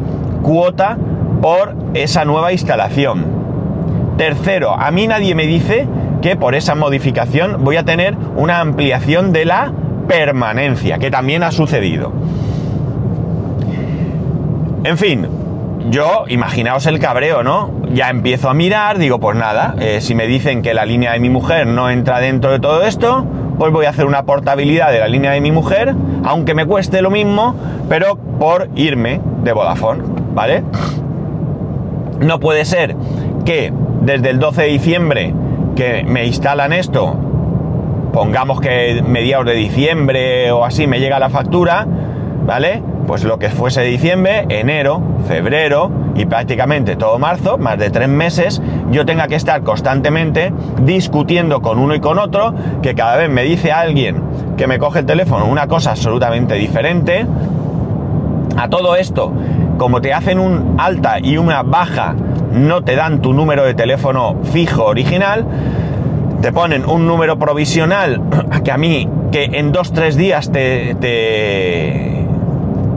cuota 0.43 0.97
por 1.41 1.75
esa 1.93 2.25
nueva 2.25 2.51
instalación. 2.51 3.25
Tercero, 4.17 4.73
a 4.73 4.91
mí 4.91 5.07
nadie 5.07 5.33
me 5.33 5.47
dice 5.47 5.87
que 6.21 6.35
por 6.35 6.55
esa 6.55 6.75
modificación 6.75 7.63
voy 7.63 7.77
a 7.77 7.85
tener 7.85 8.17
una 8.35 8.59
ampliación 8.59 9.31
de 9.31 9.45
la 9.45 9.71
permanencia, 10.09 10.97
que 10.97 11.09
también 11.09 11.43
ha 11.43 11.51
sucedido. 11.51 12.11
En 14.83 14.97
fin, 14.97 15.25
yo, 15.89 16.25
imaginaos 16.27 16.85
el 16.87 16.99
cabreo, 16.99 17.43
¿no? 17.43 17.71
Ya 17.93 18.09
empiezo 18.09 18.49
a 18.49 18.53
mirar, 18.53 18.97
digo, 18.97 19.19
pues 19.19 19.37
nada, 19.37 19.75
eh, 19.79 20.01
si 20.01 20.13
me 20.13 20.27
dicen 20.27 20.61
que 20.61 20.73
la 20.73 20.85
línea 20.85 21.13
de 21.13 21.19
mi 21.19 21.29
mujer 21.29 21.67
no 21.67 21.89
entra 21.89 22.19
dentro 22.19 22.51
de 22.51 22.59
todo 22.59 22.83
esto, 22.83 23.25
pues 23.57 23.71
voy 23.71 23.85
a 23.85 23.89
hacer 23.89 24.05
una 24.05 24.23
portabilidad 24.23 24.91
de 24.91 24.99
la 24.99 25.07
línea 25.07 25.31
de 25.31 25.41
mi 25.41 25.51
mujer, 25.51 25.95
aunque 26.23 26.53
me 26.53 26.65
cueste 26.65 27.01
lo 27.01 27.09
mismo, 27.09 27.55
pero 27.87 28.15
por 28.17 28.69
irme 28.75 29.21
de 29.43 29.53
Vodafone, 29.53 30.03
¿vale? 30.33 30.63
No 32.19 32.39
puede 32.39 32.65
ser 32.65 32.95
que 33.45 33.73
desde 34.01 34.29
el 34.29 34.39
12 34.39 34.61
de 34.61 34.67
diciembre 34.67 35.33
que 35.75 36.03
me 36.03 36.25
instalan 36.25 36.73
esto, 36.73 37.15
pongamos 38.13 38.59
que 38.61 39.01
mediados 39.05 39.45
de 39.45 39.53
diciembre 39.53 40.51
o 40.51 40.65
así 40.65 40.87
me 40.87 40.99
llega 40.99 41.19
la 41.19 41.29
factura, 41.29 41.87
¿vale? 42.45 42.81
Pues 43.09 43.23
lo 43.23 43.39
que 43.39 43.49
fuese 43.49 43.81
diciembre, 43.81 44.45
enero, 44.49 45.01
febrero 45.27 45.89
y 46.13 46.27
prácticamente 46.27 46.95
todo 46.95 47.17
marzo, 47.17 47.57
más 47.57 47.79
de 47.79 47.89
tres 47.89 48.07
meses, 48.07 48.61
yo 48.91 49.03
tenga 49.03 49.27
que 49.27 49.33
estar 49.33 49.63
constantemente 49.63 50.53
discutiendo 50.83 51.59
con 51.59 51.79
uno 51.79 51.95
y 51.95 52.01
con 52.01 52.19
otro, 52.19 52.53
que 52.83 52.93
cada 52.93 53.17
vez 53.17 53.27
me 53.27 53.41
dice 53.41 53.71
alguien 53.71 54.21
que 54.57 54.67
me 54.67 54.77
coge 54.77 54.99
el 54.99 55.07
teléfono 55.07 55.47
una 55.47 55.65
cosa 55.65 55.89
absolutamente 55.89 56.53
diferente. 56.53 57.25
A 58.55 58.69
todo 58.69 58.95
esto, 58.95 59.33
como 59.79 60.01
te 60.01 60.13
hacen 60.13 60.37
un 60.37 60.75
alta 60.77 61.17
y 61.19 61.37
una 61.37 61.63
baja, 61.63 62.13
no 62.53 62.83
te 62.83 62.95
dan 62.95 63.23
tu 63.23 63.33
número 63.33 63.65
de 63.65 63.73
teléfono 63.73 64.35
fijo 64.53 64.85
original, 64.85 65.47
te 66.43 66.51
ponen 66.51 66.85
un 66.85 67.07
número 67.07 67.39
provisional 67.39 68.21
que 68.63 68.71
a 68.71 68.77
mí, 68.77 69.09
que 69.31 69.45
en 69.45 69.71
dos, 69.71 69.93
tres 69.93 70.15
días 70.15 70.51
te, 70.51 70.93
te 70.93 72.18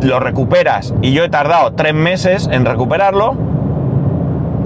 lo 0.02 0.20
recuperas 0.20 0.94
y 1.02 1.12
yo 1.12 1.24
he 1.24 1.28
tardado 1.28 1.72
tres 1.72 1.94
meses 1.94 2.48
en 2.50 2.64
recuperarlo 2.64 3.34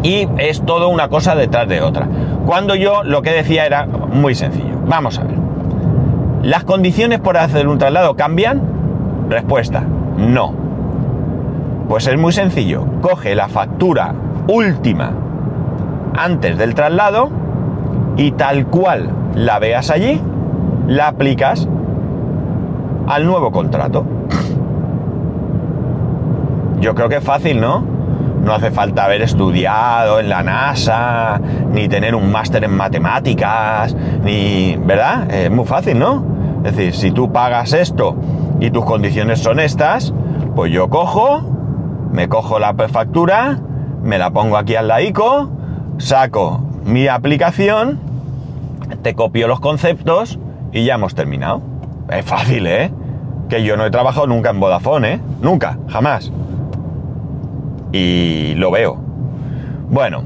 y 0.03 0.29
es 0.39 0.65
todo 0.65 0.89
una 0.89 1.09
cosa 1.09 1.35
detrás 1.35 1.69
de 1.69 1.81
otra. 1.81 2.09
Cuando 2.47 2.75
yo 2.75 3.03
lo 3.03 3.23
que 3.23 3.31
decía 3.31 3.67
era 3.67 3.87
muy 3.87 4.35
sencillo. 4.35 4.77
Vamos 4.87 5.19
a 5.19 5.25
ver. 5.25 5.37
¿Las 6.43 6.65
condiciones 6.65 7.19
por 7.19 7.37
hacer 7.39 7.67
un 7.67 7.79
traslado 7.79 8.15
cambian? 8.15 8.63
Respuesta, 9.29 9.83
no. 10.17 10.55
Pues 11.89 12.07
es 12.07 12.19
muy 12.19 12.33
sencillo. 12.33 12.85
Coge 13.01 13.35
la 13.35 13.49
factura 13.49 14.15
última 14.47 15.13
antes 16.17 16.57
del 16.57 16.75
traslado 16.75 17.31
y 18.17 18.33
tal 18.33 18.67
cual 18.67 19.11
la 19.35 19.59
veas 19.59 19.91
allí, 19.91 20.21
la 20.87 21.09
aplicas 21.09 21.69
al 23.07 23.27
nuevo 23.27 23.51
contrato. 23.51 24.05
Yo 26.81 26.95
creo 26.95 27.09
que 27.09 27.17
es 27.17 27.25
fácil, 27.25 27.61
¿no? 27.61 27.85
No 28.43 28.55
hace 28.55 28.71
falta 28.71 29.05
haber 29.05 29.23
estudiado 29.23 30.21
en 30.21 30.29
la 30.29 30.43
NASA, 30.43 31.41
ni 31.73 31.89
tener 31.89 32.15
un 32.15 32.31
máster 32.31 32.63
en 32.65 32.77
matemáticas, 32.77 33.97
ni... 34.23 34.77
¿Verdad? 34.77 35.31
Es 35.33 35.51
muy 35.51 35.65
fácil, 35.65 35.99
¿no? 35.99 36.25
Es 36.65 36.77
decir, 36.77 36.95
si 36.95 37.11
tú 37.11 37.33
pagas 37.33 37.73
esto 37.73 38.17
y 38.61 38.71
tus 38.71 38.85
condiciones 38.85 39.41
son 39.41 39.61
estas, 39.61 40.13
pues 40.55 40.73
yo 40.73 40.89
cojo, 40.89 41.41
me 42.13 42.29
cojo 42.29 42.59
la 42.59 42.75
factura, 42.89 43.59
me 44.03 44.19
la 44.19 44.31
pongo 44.31 44.57
aquí 44.57 44.77
al 44.77 44.89
laico, 44.89 45.51
saco 45.99 46.61
mi 46.85 47.09
aplicación, 47.09 47.99
te 49.03 49.15
copio 49.15 49.49
los 49.49 49.61
conceptos 49.61 50.39
y 50.73 50.85
ya 50.85 50.95
hemos 50.95 51.15
terminado. 51.15 51.63
Es 52.09 52.25
fácil, 52.25 52.67
¿eh? 52.69 52.93
Que 53.49 53.65
yo 53.65 53.77
no 53.77 53.85
he 53.85 53.91
trabajado 53.91 54.27
nunca 54.29 54.51
en 54.51 54.61
Vodafone, 54.61 55.15
¿eh? 55.15 55.21
Nunca, 55.41 55.79
jamás. 55.89 56.33
Lo 58.57 58.71
veo. 58.71 58.97
Bueno, 59.89 60.25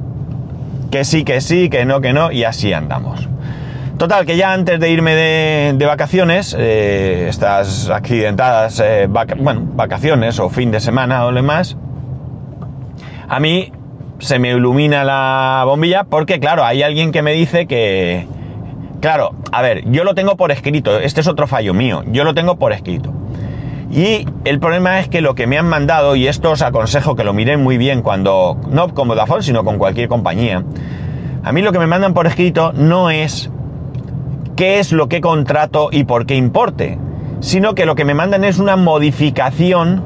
que 0.91 1.05
sí, 1.05 1.25
que 1.25 1.41
sí, 1.41 1.69
que 1.69 1.85
no, 1.85 2.01
que 2.01 2.13
no, 2.13 2.33
y 2.33 2.45
así 2.45 2.73
andamos. 2.73 3.29
Total, 3.99 4.25
que 4.25 4.37
ya 4.37 4.55
antes 4.55 4.81
de 4.81 4.91
irme 4.91 5.15
de, 5.15 5.87
vacaciones, 5.87 6.57
eh, 6.59 7.27
estas 7.29 7.91
accidentadas, 7.91 8.81
eh, 8.81 9.07
vacaciones 9.09 10.39
o 10.39 10.49
fin 10.49 10.71
de 10.71 10.81
semana 10.81 11.27
o 11.27 11.33
demás, 11.33 11.77
a 13.29 13.39
mí 13.41 13.71
se 14.21 14.39
me 14.39 14.51
ilumina 14.51 15.05
la 15.05 15.65
bombilla 15.67 16.05
porque, 16.05 16.41
claro, 16.41 16.65
hay 16.65 16.83
alguien 16.83 17.13
que 17.13 17.23
me 17.23 17.33
dice 17.33 17.67
que... 17.67 18.27
Claro, 19.01 19.33
a 19.53 19.63
ver, 19.63 19.91
yo 19.91 20.03
lo 20.05 20.15
tengo 20.15 20.37
por 20.37 20.51
escrito, 20.51 20.99
este 20.99 21.21
es 21.21 21.27
otro 21.27 21.47
fallo 21.47 21.75
mío, 21.75 22.03
yo 22.07 22.25
lo 22.25 22.35
tengo 22.35 22.57
por 22.57 22.73
escrito. 22.73 23.13
Y 23.91 24.25
el 24.45 24.61
problema 24.61 25.01
es 25.01 25.09
que 25.09 25.21
lo 25.21 25.35
que 25.35 25.49
me 25.49 25.59
han 25.59 25.69
mandado, 25.69 26.15
y 26.15 26.29
esto 26.29 26.53
os 26.53 26.63
aconsejo 26.63 27.17
que 27.17 27.25
lo 27.25 27.33
miren 27.33 27.61
muy 27.63 27.77
bien 27.77 28.03
cuando, 28.03 28.57
no 28.69 28.95
con 28.95 29.09
Vodafone, 29.09 29.43
sino 29.43 29.65
con 29.65 29.79
cualquier 29.79 30.09
compañía, 30.09 30.63
a 31.43 31.53
mí 31.53 31.61
lo 31.61 31.73
que 31.73 31.81
me 31.81 31.89
mandan 31.89 32.15
por 32.15 32.29
escrito 32.29 32.73
no 32.73 33.11
es 33.11 33.51
qué 34.55 34.79
es 34.79 34.93
lo 34.93 35.09
que 35.09 35.21
contrato 35.21 35.89
y 35.91 36.05
por 36.05 36.27
qué 36.27 36.37
importe, 36.37 36.99
sino 37.41 37.75
que 37.75 37.85
lo 37.85 37.97
que 37.97 38.05
me 38.05 38.15
mandan 38.15 38.45
es 38.45 38.61
una 38.61 38.77
modificación 38.77 40.05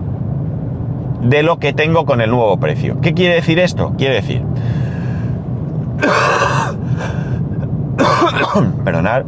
de 1.20 1.42
lo 1.42 1.58
que 1.58 1.74
tengo 1.74 2.06
con 2.06 2.22
el 2.22 2.30
nuevo 2.30 2.58
precio. 2.58 3.02
¿Qué 3.02 3.12
quiere 3.12 3.34
decir 3.34 3.58
esto? 3.58 3.92
Quiere 3.98 4.14
decir... 4.14 4.42
Perdonar. 8.84 9.24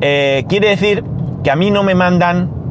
Eh, 0.00 0.44
quiere 0.48 0.70
decir 0.70 1.04
que 1.42 1.50
a 1.50 1.56
mí 1.56 1.70
no 1.70 1.82
me 1.82 1.94
mandan 1.94 2.63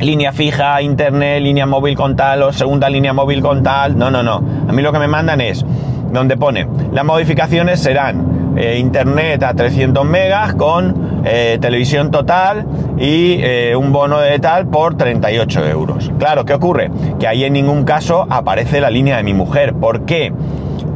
línea 0.00 0.32
fija, 0.32 0.80
internet, 0.82 1.42
línea 1.42 1.66
móvil 1.66 1.96
con 1.96 2.16
tal 2.16 2.42
o 2.42 2.52
segunda 2.52 2.88
línea 2.88 3.12
móvil 3.12 3.40
con 3.40 3.62
tal. 3.62 3.96
No, 3.96 4.10
no, 4.10 4.22
no. 4.22 4.42
A 4.68 4.72
mí 4.72 4.82
lo 4.82 4.92
que 4.92 4.98
me 4.98 5.08
mandan 5.08 5.40
es 5.40 5.64
donde 6.12 6.36
pone 6.36 6.66
las 6.92 7.04
modificaciones 7.04 7.80
serán 7.80 8.54
eh, 8.56 8.78
internet 8.78 9.42
a 9.42 9.52
300 9.54 10.04
megas 10.06 10.54
con 10.54 11.22
eh, 11.24 11.58
televisión 11.60 12.10
total 12.10 12.66
y 12.98 13.38
eh, 13.40 13.76
un 13.76 13.92
bono 13.92 14.18
de 14.18 14.38
tal 14.38 14.66
por 14.68 14.96
38 14.96 15.66
euros. 15.66 16.10
Claro, 16.18 16.44
¿qué 16.44 16.54
ocurre? 16.54 16.90
Que 17.18 17.26
ahí 17.26 17.44
en 17.44 17.52
ningún 17.52 17.84
caso 17.84 18.26
aparece 18.30 18.80
la 18.80 18.88
línea 18.88 19.18
de 19.18 19.24
mi 19.24 19.34
mujer. 19.34 19.74
¿Por 19.74 20.06
qué? 20.06 20.32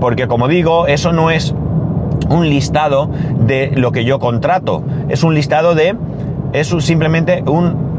Porque 0.00 0.26
como 0.26 0.48
digo, 0.48 0.86
eso 0.86 1.12
no 1.12 1.30
es 1.30 1.54
un 2.30 2.48
listado 2.48 3.10
de 3.40 3.72
lo 3.74 3.92
que 3.92 4.04
yo 4.04 4.18
contrato. 4.18 4.82
Es 5.08 5.22
un 5.22 5.34
listado 5.34 5.74
de... 5.74 5.96
Es 6.52 6.68
simplemente 6.80 7.42
un... 7.46 7.89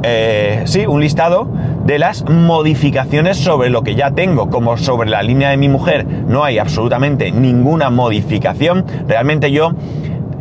sí, 0.66 0.86
un 0.88 1.02
listado 1.02 1.48
de 1.86 2.00
las 2.00 2.24
modificaciones 2.30 3.38
sobre 3.38 3.70
lo 3.70 3.84
que 3.84 3.96
ya 3.96 4.12
tengo, 4.12 4.50
como 4.50 4.78
sobre 4.78 5.10
la 5.10 5.24
línea 5.24 5.50
de 5.50 5.58
mi 5.58 5.70
mujer 5.70 6.06
no 6.28 6.44
hay 6.44 6.60
absolutamente 6.60 7.32
ninguna 7.32 7.90
modificación, 7.90 8.86
realmente 9.08 9.52
yo 9.52 9.72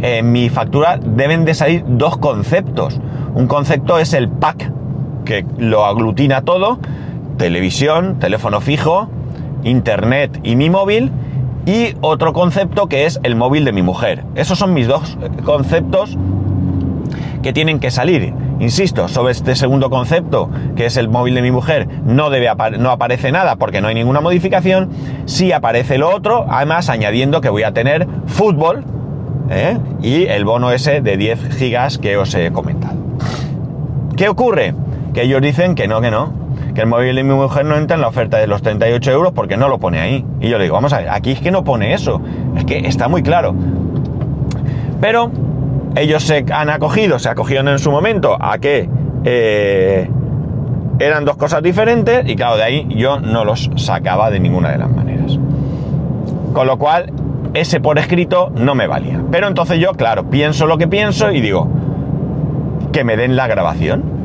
en 0.02 0.32
mi 0.32 0.48
factura 0.48 0.98
deben 1.02 1.44
de 1.44 1.54
salir 1.54 1.84
dos 1.86 2.16
conceptos. 2.16 3.00
Un 3.34 3.46
concepto 3.46 3.98
es 3.98 4.14
el 4.14 4.28
pack, 4.28 4.72
que 5.24 5.44
lo 5.58 5.84
aglutina 5.84 6.42
todo, 6.42 6.78
televisión, 7.36 8.18
teléfono 8.18 8.60
fijo, 8.60 9.08
internet 9.62 10.40
y 10.42 10.56
mi 10.56 10.70
móvil, 10.70 11.12
y 11.66 11.94
otro 12.00 12.32
concepto 12.32 12.88
que 12.88 13.04
es 13.04 13.20
el 13.22 13.36
móvil 13.36 13.64
de 13.64 13.72
mi 13.72 13.82
mujer. 13.82 14.24
Esos 14.34 14.58
son 14.58 14.72
mis 14.74 14.88
dos 14.88 15.18
conceptos 15.44 16.16
que 17.42 17.52
tienen 17.52 17.80
que 17.80 17.90
salir. 17.90 18.32
Insisto, 18.58 19.08
sobre 19.08 19.32
este 19.32 19.56
segundo 19.56 19.90
concepto, 19.90 20.50
que 20.76 20.86
es 20.86 20.96
el 20.96 21.08
móvil 21.08 21.34
de 21.34 21.42
mi 21.42 21.50
mujer, 21.50 21.88
no, 22.04 22.30
debe 22.30 22.50
no 22.78 22.90
aparece 22.90 23.32
nada 23.32 23.56
porque 23.56 23.80
no 23.80 23.88
hay 23.88 23.94
ninguna 23.94 24.20
modificación. 24.20 24.90
Sí 25.24 25.52
aparece 25.52 25.98
lo 25.98 26.14
otro, 26.14 26.46
además 26.48 26.88
añadiendo 26.88 27.40
que 27.40 27.48
voy 27.48 27.62
a 27.62 27.72
tener 27.72 28.06
fútbol 28.26 28.84
¿eh? 29.50 29.78
y 30.02 30.24
el 30.24 30.44
bono 30.44 30.72
ese 30.72 31.00
de 31.00 31.16
10 31.16 31.56
gigas 31.56 31.98
que 31.98 32.16
os 32.16 32.34
he 32.34 32.50
comentado. 32.52 32.96
¿Qué 34.16 34.28
ocurre? 34.28 34.74
Que 35.14 35.22
ellos 35.22 35.40
dicen 35.40 35.74
que 35.74 35.88
no, 35.88 36.00
que 36.00 36.10
no, 36.10 36.32
que 36.74 36.82
el 36.82 36.86
móvil 36.86 37.16
de 37.16 37.24
mi 37.24 37.34
mujer 37.34 37.64
no 37.64 37.76
entra 37.76 37.94
en 37.94 38.02
la 38.02 38.08
oferta 38.08 38.36
de 38.36 38.46
los 38.46 38.62
38 38.62 39.10
euros 39.10 39.32
porque 39.32 39.56
no 39.56 39.68
lo 39.68 39.78
pone 39.78 40.00
ahí. 40.00 40.24
Y 40.40 40.48
yo 40.50 40.58
le 40.58 40.64
digo, 40.64 40.74
vamos 40.74 40.92
a 40.92 40.98
ver, 40.98 41.08
aquí 41.08 41.32
es 41.32 41.40
que 41.40 41.50
no 41.50 41.64
pone 41.64 41.94
eso, 41.94 42.20
es 42.56 42.64
que 42.64 42.78
está 42.78 43.08
muy 43.08 43.22
claro. 43.22 43.54
Pero 45.00 45.30
ellos 45.96 46.22
se 46.22 46.44
han 46.52 46.70
acogido, 46.70 47.18
se 47.18 47.28
acogieron 47.28 47.68
en 47.68 47.78
su 47.78 47.90
momento 47.90 48.36
a 48.40 48.58
que 48.58 48.88
eh, 49.24 50.08
eran 50.98 51.24
dos 51.24 51.36
cosas 51.36 51.62
diferentes 51.62 52.28
y 52.28 52.36
claro, 52.36 52.56
de 52.56 52.62
ahí 52.62 52.86
yo 52.90 53.20
no 53.20 53.44
los 53.44 53.70
sacaba 53.76 54.30
de 54.30 54.40
ninguna 54.40 54.70
de 54.70 54.78
las 54.78 54.90
maneras. 54.90 55.38
Con 56.52 56.66
lo 56.66 56.78
cual, 56.78 57.12
ese 57.54 57.80
por 57.80 57.98
escrito 57.98 58.52
no 58.54 58.74
me 58.74 58.86
valía. 58.86 59.20
Pero 59.30 59.48
entonces 59.48 59.78
yo, 59.78 59.92
claro, 59.92 60.30
pienso 60.30 60.66
lo 60.66 60.78
que 60.78 60.88
pienso 60.88 61.30
y 61.30 61.40
digo, 61.40 61.68
que 62.92 63.04
me 63.04 63.16
den 63.16 63.36
la 63.36 63.46
grabación. 63.46 64.20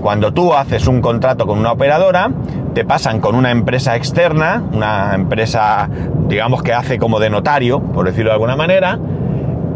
Cuando 0.00 0.32
tú 0.32 0.54
haces 0.54 0.86
un 0.86 1.00
contrato 1.00 1.46
con 1.46 1.58
una 1.58 1.72
operadora, 1.72 2.30
te 2.74 2.84
pasan 2.84 3.20
con 3.20 3.34
una 3.34 3.50
empresa 3.50 3.96
externa, 3.96 4.62
una 4.72 5.14
empresa, 5.14 5.88
digamos 6.28 6.62
que 6.62 6.72
hace 6.72 6.98
como 6.98 7.18
de 7.18 7.30
notario, 7.30 7.80
por 7.80 8.06
decirlo 8.06 8.30
de 8.30 8.34
alguna 8.34 8.56
manera, 8.56 8.98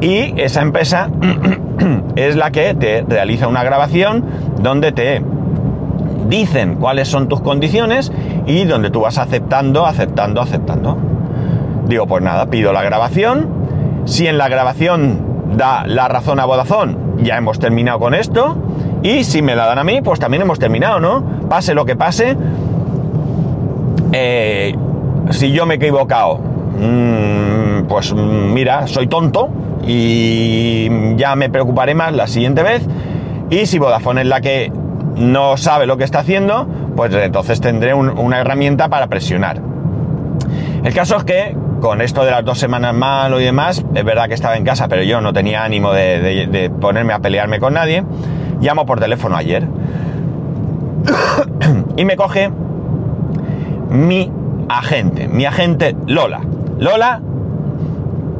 y 0.02 0.34
esa 0.36 0.62
empresa 0.62 1.08
es 2.16 2.34
la 2.34 2.50
que 2.50 2.74
te 2.74 3.02
realiza 3.02 3.46
una 3.46 3.62
grabación 3.62 4.24
donde 4.60 4.90
te 4.90 5.22
dicen 6.28 6.74
cuáles 6.74 7.06
son 7.06 7.28
tus 7.28 7.40
condiciones 7.40 8.12
y 8.46 8.64
donde 8.64 8.90
tú 8.90 9.02
vas 9.02 9.18
aceptando, 9.18 9.86
aceptando, 9.86 10.40
aceptando. 10.40 10.98
Digo, 11.86 12.08
pues 12.08 12.22
nada, 12.22 12.46
pido 12.46 12.72
la 12.72 12.82
grabación. 12.82 13.48
Si 14.04 14.26
en 14.26 14.38
la 14.38 14.48
grabación 14.48 15.54
da 15.56 15.84
la 15.86 16.08
razón 16.08 16.40
a 16.40 16.46
Vodafone, 16.46 16.96
ya 17.18 17.36
hemos 17.36 17.60
terminado 17.60 18.00
con 18.00 18.14
esto. 18.14 18.56
Y 19.04 19.22
si 19.22 19.40
me 19.40 19.54
la 19.54 19.66
dan 19.66 19.78
a 19.78 19.84
mí, 19.84 20.00
pues 20.02 20.18
también 20.18 20.42
hemos 20.42 20.58
terminado, 20.58 20.98
¿no? 20.98 21.22
Pase 21.48 21.74
lo 21.74 21.84
que 21.84 21.94
pase. 21.94 22.36
Eh, 24.10 24.74
si 25.30 25.52
yo 25.52 25.64
me 25.64 25.74
he 25.74 25.76
equivocado, 25.76 26.38
mm, 26.38 27.86
pues 27.88 28.12
mira, 28.14 28.88
soy 28.88 29.06
tonto, 29.06 29.48
y 29.82 31.16
ya 31.16 31.34
me 31.36 31.50
preocuparé 31.50 31.94
más 31.94 32.12
la 32.12 32.26
siguiente 32.26 32.62
vez. 32.62 32.86
Y 33.50 33.66
si 33.66 33.78
Vodafone 33.78 34.22
es 34.22 34.26
la 34.26 34.40
que 34.40 34.72
no 35.16 35.56
sabe 35.56 35.86
lo 35.86 35.96
que 35.96 36.04
está 36.04 36.20
haciendo, 36.20 36.66
pues 36.96 37.12
entonces 37.14 37.60
tendré 37.60 37.94
una 37.94 38.40
herramienta 38.40 38.88
para 38.88 39.08
presionar. 39.08 39.60
El 40.84 40.94
caso 40.94 41.16
es 41.16 41.24
que 41.24 41.56
con 41.80 42.00
esto 42.00 42.24
de 42.24 42.30
las 42.30 42.44
dos 42.44 42.58
semanas 42.58 42.94
malo 42.94 43.40
y 43.40 43.44
demás, 43.44 43.84
es 43.94 44.04
verdad 44.04 44.28
que 44.28 44.34
estaba 44.34 44.56
en 44.56 44.64
casa, 44.64 44.88
pero 44.88 45.02
yo 45.02 45.20
no 45.20 45.32
tenía 45.32 45.64
ánimo 45.64 45.92
de, 45.92 46.46
de 46.46 46.70
ponerme 46.70 47.12
a 47.12 47.18
pelearme 47.18 47.58
con 47.58 47.74
nadie. 47.74 48.04
Llamo 48.60 48.86
por 48.86 49.00
teléfono 49.00 49.36
ayer 49.36 49.66
y 51.96 52.04
me 52.04 52.16
coge 52.16 52.50
mi 53.90 54.30
agente, 54.68 55.28
mi 55.28 55.44
agente 55.44 55.96
Lola. 56.06 56.40
Lola 56.78 57.20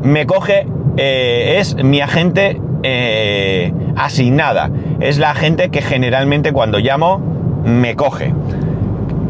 me 0.02 0.26
coge, 0.26 0.66
eh, 0.96 1.57
es 1.59 1.74
mi 1.83 2.00
agente 2.00 2.61
eh, 2.83 3.72
asignada, 3.96 4.70
es 5.00 5.18
la 5.18 5.31
agente 5.31 5.70
que 5.70 5.83
generalmente 5.83 6.52
cuando 6.52 6.78
llamo 6.78 7.20
me 7.64 7.96
coge. 7.96 8.35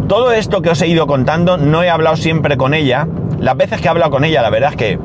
Todo 0.08 0.32
esto 0.32 0.62
que 0.62 0.70
os 0.70 0.82
he 0.82 0.88
ido 0.88 1.06
contando 1.06 1.56
no 1.56 1.82
he 1.82 1.90
hablado 1.90 2.16
siempre 2.16 2.56
con 2.56 2.74
ella. 2.74 3.06
Las 3.38 3.56
veces 3.56 3.80
que 3.80 3.86
he 3.86 3.90
hablado 3.90 4.10
con 4.10 4.24
ella, 4.24 4.42
la 4.42 4.50
verdad 4.50 4.70
es 4.70 4.76
que 4.76 4.98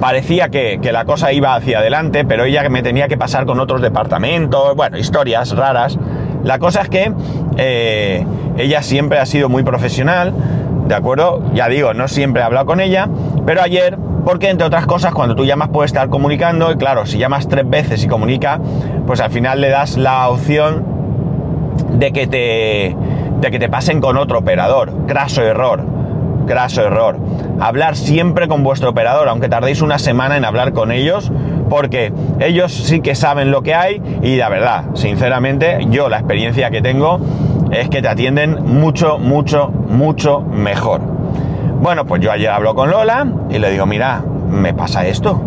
parecía 0.00 0.48
que, 0.48 0.80
la 0.90 1.04
cosa 1.04 1.32
iba 1.32 1.54
hacia 1.54 1.78
adelante, 1.78 2.24
pero 2.24 2.44
ella 2.44 2.68
me 2.68 2.82
tenía 2.82 3.06
que 3.06 3.18
pasar 3.18 3.46
con 3.46 3.60
otros 3.60 3.82
departamentos, 3.82 4.74
bueno, 4.74 4.98
historias 4.98 5.54
raras. 5.54 5.98
La 6.42 6.58
cosa 6.58 6.80
es 6.80 6.88
que 6.88 7.12
eh, 7.58 8.26
ella 8.56 8.82
siempre 8.82 9.18
ha 9.18 9.26
sido 9.26 9.48
muy 9.48 9.62
profesional, 9.62 10.32
¿de 10.88 10.94
acuerdo? 10.94 11.42
Ya 11.54 11.68
digo, 11.68 11.92
no 11.92 12.08
siempre 12.08 12.42
he 12.42 12.44
hablado 12.44 12.66
con 12.66 12.80
ella, 12.80 13.08
pero 13.46 13.62
ayer, 13.62 13.98
porque 14.24 14.50
entre 14.50 14.66
otras 14.66 14.86
cosas, 14.86 15.12
cuando 15.14 15.34
tú 15.34 15.44
llamas 15.44 15.68
puedes 15.68 15.90
estar 15.90 16.08
comunicando, 16.08 16.70
y 16.72 16.76
claro, 16.76 17.06
si 17.06 17.18
llamas 17.18 17.48
tres 17.48 17.68
veces 17.68 18.04
y 18.04 18.08
comunica, 18.08 18.60
pues 19.06 19.20
al 19.20 19.30
final 19.30 19.60
le 19.60 19.68
das 19.68 19.96
la 19.96 20.28
opción 20.28 20.84
de 21.92 22.12
que 22.12 22.26
te, 22.26 22.96
de 23.40 23.50
que 23.50 23.58
te 23.58 23.68
pasen 23.68 24.00
con 24.00 24.16
otro 24.16 24.38
operador. 24.38 25.06
Craso 25.06 25.42
error, 25.42 25.82
craso 26.46 26.82
error 26.82 27.18
hablar 27.60 27.94
siempre 27.94 28.48
con 28.48 28.64
vuestro 28.64 28.90
operador, 28.90 29.28
aunque 29.28 29.48
tardéis 29.48 29.82
una 29.82 29.98
semana 29.98 30.36
en 30.36 30.44
hablar 30.44 30.72
con 30.72 30.90
ellos, 30.90 31.30
porque 31.68 32.12
ellos 32.40 32.72
sí 32.72 33.00
que 33.00 33.14
saben 33.14 33.50
lo 33.50 33.62
que 33.62 33.74
hay 33.74 34.02
y 34.22 34.36
la 34.36 34.48
verdad, 34.48 34.86
sinceramente, 34.94 35.86
yo 35.90 36.08
la 36.08 36.18
experiencia 36.18 36.70
que 36.70 36.80
tengo 36.80 37.20
es 37.70 37.88
que 37.88 38.02
te 38.02 38.08
atienden 38.08 38.64
mucho, 38.64 39.18
mucho, 39.18 39.68
mucho 39.68 40.40
mejor. 40.40 41.19
Bueno, 41.80 42.04
pues 42.04 42.20
yo 42.20 42.30
ayer 42.30 42.50
hablo 42.50 42.74
con 42.74 42.90
Lola 42.90 43.26
y 43.48 43.58
le 43.58 43.70
digo, 43.70 43.86
mira, 43.86 44.22
me 44.50 44.74
pasa 44.74 45.06
esto. 45.06 45.40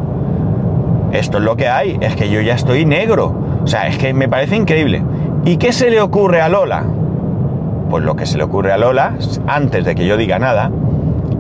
Esto 1.12 1.38
es 1.38 1.44
lo 1.44 1.56
que 1.56 1.70
hay, 1.70 2.00
es 2.02 2.16
que 2.16 2.28
yo 2.28 2.42
ya 2.42 2.56
estoy 2.56 2.86
negro. 2.86 3.36
O 3.64 3.68
sea, 3.68 3.88
es 3.88 4.00
que 4.00 4.16
me 4.16 4.28
parece 4.28 4.56
increíble. 4.56 5.04
¿Y 5.46 5.58
qué 5.58 5.72
se 5.72 5.92
le 5.92 6.02
ocurre 6.02 6.42
a 6.42 6.50
Lola? 6.50 6.86
Pues 7.88 8.04
lo 8.04 8.16
que 8.16 8.26
se 8.26 8.40
le 8.40 8.46
ocurre 8.46 8.72
a 8.72 8.78
Lola, 8.78 9.14
antes 9.46 9.86
de 9.86 9.94
que 9.94 10.08
yo 10.08 10.18
diga 10.18 10.40
nada, 10.40 10.72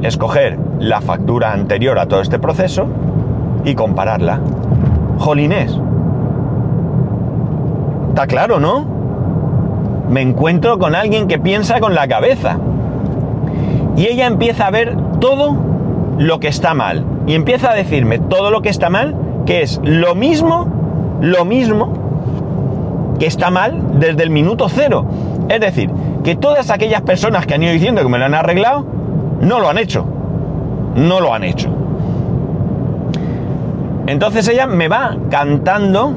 escoger 0.03 0.59
la 0.77 1.01
factura 1.01 1.53
anterior 1.53 1.97
a 1.97 2.05
todo 2.05 2.21
este 2.21 2.37
proceso 2.37 2.85
y 3.65 3.73
compararla. 3.73 4.41
Jolines. 5.17 5.75
Está 8.09 8.27
claro, 8.27 8.59
¿no? 8.59 8.85
Me 10.07 10.21
encuentro 10.21 10.77
con 10.77 10.93
alguien 10.93 11.27
que 11.27 11.39
piensa 11.39 11.79
con 11.79 11.95
la 11.95 12.07
cabeza. 12.07 12.59
Y 13.95 14.07
ella 14.07 14.27
empieza 14.27 14.67
a 14.67 14.71
ver 14.71 14.95
todo 15.19 15.55
lo 16.17 16.39
que 16.39 16.47
está 16.47 16.73
mal. 16.73 17.05
Y 17.27 17.35
empieza 17.35 17.71
a 17.71 17.73
decirme 17.73 18.19
todo 18.19 18.51
lo 18.51 18.61
que 18.61 18.69
está 18.69 18.89
mal, 18.89 19.15
que 19.45 19.61
es 19.61 19.79
lo 19.83 20.15
mismo, 20.15 20.67
lo 21.21 21.45
mismo 21.45 23.15
que 23.19 23.27
está 23.27 23.49
mal 23.51 23.99
desde 23.99 24.23
el 24.23 24.29
minuto 24.29 24.67
cero. 24.69 25.05
Es 25.49 25.59
decir, 25.59 25.89
que 26.23 26.35
todas 26.35 26.69
aquellas 26.69 27.01
personas 27.01 27.45
que 27.45 27.53
han 27.53 27.63
ido 27.63 27.73
diciendo 27.73 28.01
que 28.01 28.09
me 28.09 28.17
lo 28.17 28.25
han 28.25 28.33
arreglado, 28.33 28.85
no 29.41 29.59
lo 29.59 29.69
han 29.69 29.77
hecho. 29.77 30.05
No 30.95 31.19
lo 31.19 31.33
han 31.33 31.43
hecho. 31.43 31.69
Entonces 34.07 34.47
ella 34.47 34.67
me 34.67 34.87
va 34.87 35.17
cantando. 35.29 36.13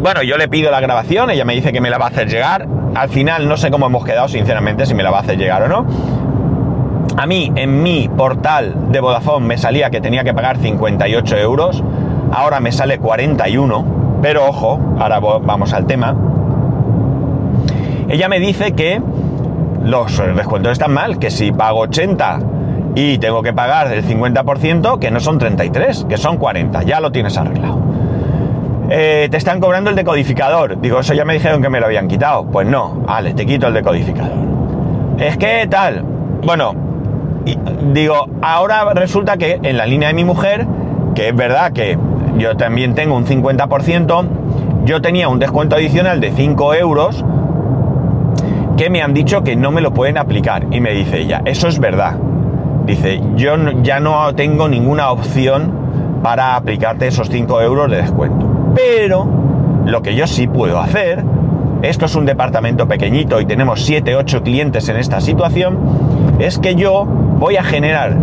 Bueno, 0.00 0.22
yo 0.22 0.36
le 0.36 0.48
pido 0.48 0.70
la 0.70 0.80
grabación, 0.80 1.30
ella 1.30 1.44
me 1.44 1.54
dice 1.54 1.72
que 1.72 1.80
me 1.80 1.90
la 1.90 1.98
va 1.98 2.06
a 2.06 2.08
hacer 2.08 2.28
llegar. 2.28 2.66
Al 2.94 3.08
final 3.08 3.48
no 3.48 3.56
sé 3.56 3.70
cómo 3.70 3.86
hemos 3.86 4.04
quedado, 4.04 4.28
sinceramente, 4.28 4.86
si 4.86 4.94
me 4.94 5.02
la 5.02 5.10
va 5.10 5.18
a 5.18 5.20
hacer 5.20 5.38
llegar 5.38 5.62
o 5.62 5.68
no. 5.68 5.86
A 7.16 7.26
mí, 7.26 7.52
en 7.54 7.82
mi 7.82 8.08
portal 8.08 8.90
de 8.90 9.00
Vodafone 9.00 9.46
me 9.46 9.56
salía 9.56 9.90
que 9.90 10.00
tenía 10.00 10.24
que 10.24 10.34
pagar 10.34 10.58
58 10.58 11.36
euros. 11.38 11.82
Ahora 12.32 12.58
me 12.58 12.72
sale 12.72 12.98
41. 12.98 13.84
Pero 14.20 14.48
ojo, 14.48 14.80
ahora 14.98 15.20
vamos 15.20 15.72
al 15.72 15.86
tema. 15.86 16.16
Ella 18.08 18.28
me 18.28 18.40
dice 18.40 18.72
que 18.72 19.00
los 19.82 20.22
descuentos 20.34 20.72
están 20.72 20.92
mal, 20.92 21.18
que 21.18 21.30
si 21.30 21.52
pago 21.52 21.80
80 21.80 22.40
y 22.94 23.18
tengo 23.18 23.42
que 23.42 23.52
pagar 23.52 23.92
el 23.92 24.04
50%, 24.04 24.98
que 24.98 25.10
no 25.10 25.20
son 25.20 25.38
33, 25.38 26.06
que 26.08 26.16
son 26.16 26.38
40, 26.38 26.82
ya 26.82 27.00
lo 27.00 27.12
tienes 27.12 27.36
arreglado. 27.36 27.78
Eh, 28.90 29.28
te 29.30 29.36
están 29.36 29.60
cobrando 29.60 29.90
el 29.90 29.96
decodificador. 29.96 30.80
Digo, 30.80 31.00
eso 31.00 31.14
ya 31.14 31.24
me 31.24 31.34
dijeron 31.34 31.62
que 31.62 31.68
me 31.68 31.80
lo 31.80 31.86
habían 31.86 32.08
quitado. 32.08 32.44
Pues 32.46 32.66
no, 32.66 33.02
vale, 33.06 33.34
te 33.34 33.46
quito 33.46 33.68
el 33.68 33.74
decodificador. 33.74 34.36
Es 35.18 35.36
que 35.36 35.66
tal. 35.68 36.04
Bueno, 36.44 36.74
digo, 37.92 38.26
ahora 38.42 38.92
resulta 38.94 39.36
que 39.36 39.60
en 39.62 39.76
la 39.76 39.86
línea 39.86 40.08
de 40.08 40.14
mi 40.14 40.24
mujer, 40.24 40.66
que 41.14 41.28
es 41.28 41.36
verdad 41.36 41.72
que 41.72 41.98
yo 42.38 42.56
también 42.56 42.94
tengo 42.94 43.16
un 43.16 43.26
50%, 43.26 44.24
yo 44.84 45.00
tenía 45.00 45.28
un 45.28 45.38
descuento 45.38 45.76
adicional 45.76 46.20
de 46.20 46.32
5 46.32 46.74
euros 46.74 47.24
que 48.76 48.90
me 48.90 49.02
han 49.02 49.14
dicho 49.14 49.42
que 49.42 49.56
no 49.56 49.70
me 49.70 49.80
lo 49.80 49.92
pueden 49.92 50.18
aplicar. 50.18 50.66
Y 50.70 50.80
me 50.80 50.92
dice 50.92 51.20
ella, 51.20 51.42
eso 51.44 51.68
es 51.68 51.78
verdad. 51.78 52.16
Dice, 52.86 53.20
yo 53.36 53.56
ya 53.82 54.00
no 54.00 54.34
tengo 54.34 54.68
ninguna 54.68 55.10
opción 55.10 56.20
para 56.22 56.56
aplicarte 56.56 57.06
esos 57.06 57.28
5 57.30 57.60
euros 57.62 57.90
de 57.90 57.98
descuento. 57.98 58.46
Pero 58.74 59.26
lo 59.86 60.02
que 60.02 60.14
yo 60.14 60.26
sí 60.26 60.46
puedo 60.46 60.80
hacer, 60.80 61.24
esto 61.84 62.06
es 62.06 62.14
un 62.14 62.24
departamento 62.24 62.88
pequeñito 62.88 63.40
y 63.40 63.46
tenemos 63.46 63.84
7, 63.84 64.16
8 64.16 64.42
clientes 64.42 64.88
en 64.88 64.96
esta 64.96 65.20
situación, 65.20 65.78
es 66.38 66.58
que 66.58 66.74
yo 66.74 67.04
voy 67.04 67.56
a 67.56 67.62
generar 67.62 68.16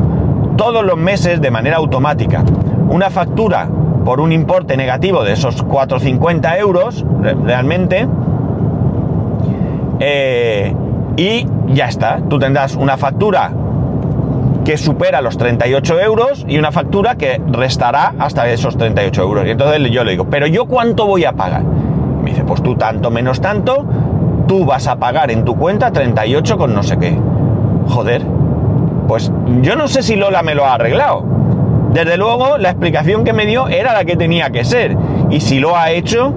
todos 0.58 0.84
los 0.84 0.98
meses 0.98 1.42
de 1.42 1.52
manera 1.52 1.78
automática 1.78 2.44
una 2.90 3.10
factura 3.10 3.70
por 4.04 4.20
un 4.20 4.32
importe 4.32 4.76
negativo 4.76 5.24
de 5.24 5.34
esos 5.34 5.64
450 5.64 6.58
euros 6.58 7.06
realmente 7.46 8.08
eh, 10.00 10.74
y 11.16 11.46
ya 11.68 11.86
está, 11.86 12.20
tú 12.28 12.40
tendrás 12.40 12.76
una 12.76 12.98
factura 12.98 13.52
que 14.66 14.78
supera 14.78 15.22
los 15.22 15.38
38 15.38 16.00
euros 16.02 16.46
y 16.48 16.58
una 16.58 16.72
factura 16.72 17.16
que 17.16 17.42
restará 17.48 18.14
hasta 18.20 18.50
esos 18.50 18.78
38 18.78 19.22
euros. 19.22 19.46
Y 19.48 19.52
entonces 19.52 19.92
yo 19.92 20.04
le 20.04 20.12
digo, 20.12 20.26
pero 20.26 20.48
yo 20.48 20.66
cuánto 20.66 21.08
voy 21.08 21.26
a 21.26 21.34
pagar? 21.34 21.64
Me 22.22 22.32
dice, 22.32 22.44
pues 22.44 22.62
tú 22.62 22.76
tanto 22.76 23.12
menos 23.12 23.42
tanto, 23.42 23.86
tú 24.48 24.66
vas 24.66 24.88
a 24.88 24.98
pagar 24.98 25.32
en 25.32 25.46
tu 25.46 25.56
cuenta 25.56 25.92
38 25.92 26.58
con 26.58 26.74
no 26.74 26.84
sé 26.84 26.98
qué. 26.98 27.18
Joder, 27.88 28.24
pues 29.08 29.32
yo 29.62 29.76
no 29.76 29.88
sé 29.88 30.04
si 30.04 30.16
Lola 30.16 30.44
me 30.44 30.56
lo 30.56 30.66
ha 30.66 30.76
arreglado. 30.76 31.24
Desde 31.94 32.16
luego, 32.16 32.58
la 32.58 32.70
explicación 32.70 33.24
que 33.24 33.34
me 33.34 33.46
dio 33.46 33.68
era 33.68 33.94
la 33.94 34.06
que 34.06 34.16
tenía 34.16 34.50
que 34.50 34.64
ser. 34.64 34.96
Y 35.30 35.42
si 35.42 35.60
lo 35.60 35.76
ha 35.76 35.92
hecho, 35.92 36.34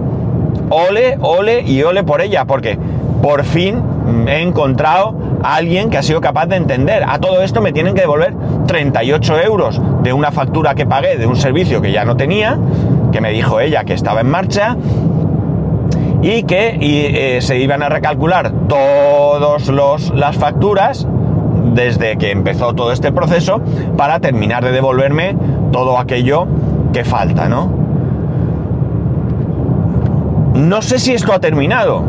ole, 0.71 1.17
ole 1.21 1.63
y 1.63 1.83
ole 1.83 2.03
por 2.03 2.21
ella, 2.21 2.45
porque 2.45 2.79
por 3.23 3.45
fin 3.45 3.81
he 4.27 4.43
encontrado 4.43 5.15
a 5.43 5.55
alguien 5.57 5.91
que 5.91 5.99
ha 5.99 6.03
sido 6.03 6.21
capaz 6.21 6.47
de 6.47 6.57
entender. 6.57 7.05
A 7.07 7.19
todo 7.21 7.43
esto 7.43 7.61
me 7.61 7.73
tienen 7.73 7.95
que 7.95 8.01
devolver 8.01 8.35
38 8.67 9.41
euros 9.43 9.81
de 10.03 10.13
una 10.13 10.33
factura 10.33 10.75
que 10.75 10.87
pagué 10.87 11.17
de 11.17 11.27
un 11.27 11.37
servicio 11.37 11.81
que 11.81 11.93
ya 11.93 12.05
no 12.05 12.17
tenía, 12.17 12.59
que 13.13 13.21
me 13.21 13.31
dijo 13.31 13.61
ella 13.61 13.85
que 13.85 13.95
estaba 13.95 14.21
en 14.21 14.31
marcha, 14.31 14.77
y 16.25 16.45
que 16.45 16.79
eh, 16.81 17.43
se 17.43 17.59
iban 17.59 17.83
a 17.83 17.91
recalcular 17.91 18.51
todas 18.67 19.69
las 20.15 20.37
facturas 20.37 21.07
desde 21.75 22.17
que 22.17 22.31
empezó 22.31 22.73
todo 22.73 22.93
este 22.93 23.13
proceso 23.13 23.61
para 23.99 24.21
terminar 24.21 24.65
de 24.65 24.73
devolverme 24.73 25.37
todo 25.71 25.99
aquello 25.99 26.47
que 26.95 27.05
falta, 27.05 27.51
¿no? 27.51 27.69
No 30.55 30.81
sé 30.81 30.99
si 30.99 31.13
esto 31.13 31.35
ha 31.35 31.41
terminado. 31.41 32.03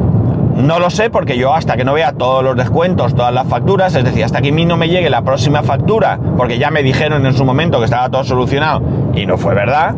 No 0.55 0.79
lo 0.79 0.89
sé 0.89 1.09
porque 1.09 1.37
yo 1.37 1.53
hasta 1.53 1.75
que 1.75 1.83
no 1.83 1.91
vea 1.91 2.13
todos 2.13 2.41
los 2.41 2.55
descuentos, 2.55 3.15
todas 3.15 3.33
las 3.33 3.45
facturas, 3.47 3.93
es 3.95 4.05
decir, 4.05 4.23
hasta 4.23 4.41
que 4.41 4.49
a 4.49 4.53
mí 4.53 4.65
no 4.65 4.77
me 4.77 4.87
llegue 4.87 5.09
la 5.09 5.23
próxima 5.23 5.61
factura, 5.61 6.17
porque 6.37 6.57
ya 6.57 6.71
me 6.71 6.83
dijeron 6.83 7.25
en 7.25 7.33
su 7.33 7.43
momento 7.43 7.79
que 7.79 7.85
estaba 7.85 8.09
todo 8.09 8.23
solucionado 8.23 8.81
y 9.13 9.25
no 9.25 9.37
fue 9.37 9.53
verdad, 9.53 9.93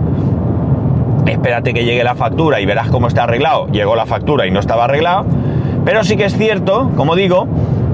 espérate 1.32 1.74
que 1.74 1.84
llegue 1.84 2.04
la 2.04 2.16
factura 2.16 2.60
y 2.60 2.66
verás 2.66 2.90
cómo 2.90 3.08
está 3.08 3.24
arreglado. 3.24 3.68
Llegó 3.68 3.96
la 3.96 4.06
factura 4.06 4.46
y 4.48 4.52
no 4.52 4.60
estaba 4.60 4.86
arreglado. 4.86 5.26
Pero 5.86 6.04
sí 6.04 6.18
que 6.18 6.26
es 6.26 6.38
cierto, 6.38 6.92
como 6.96 7.16
digo, 7.16 7.48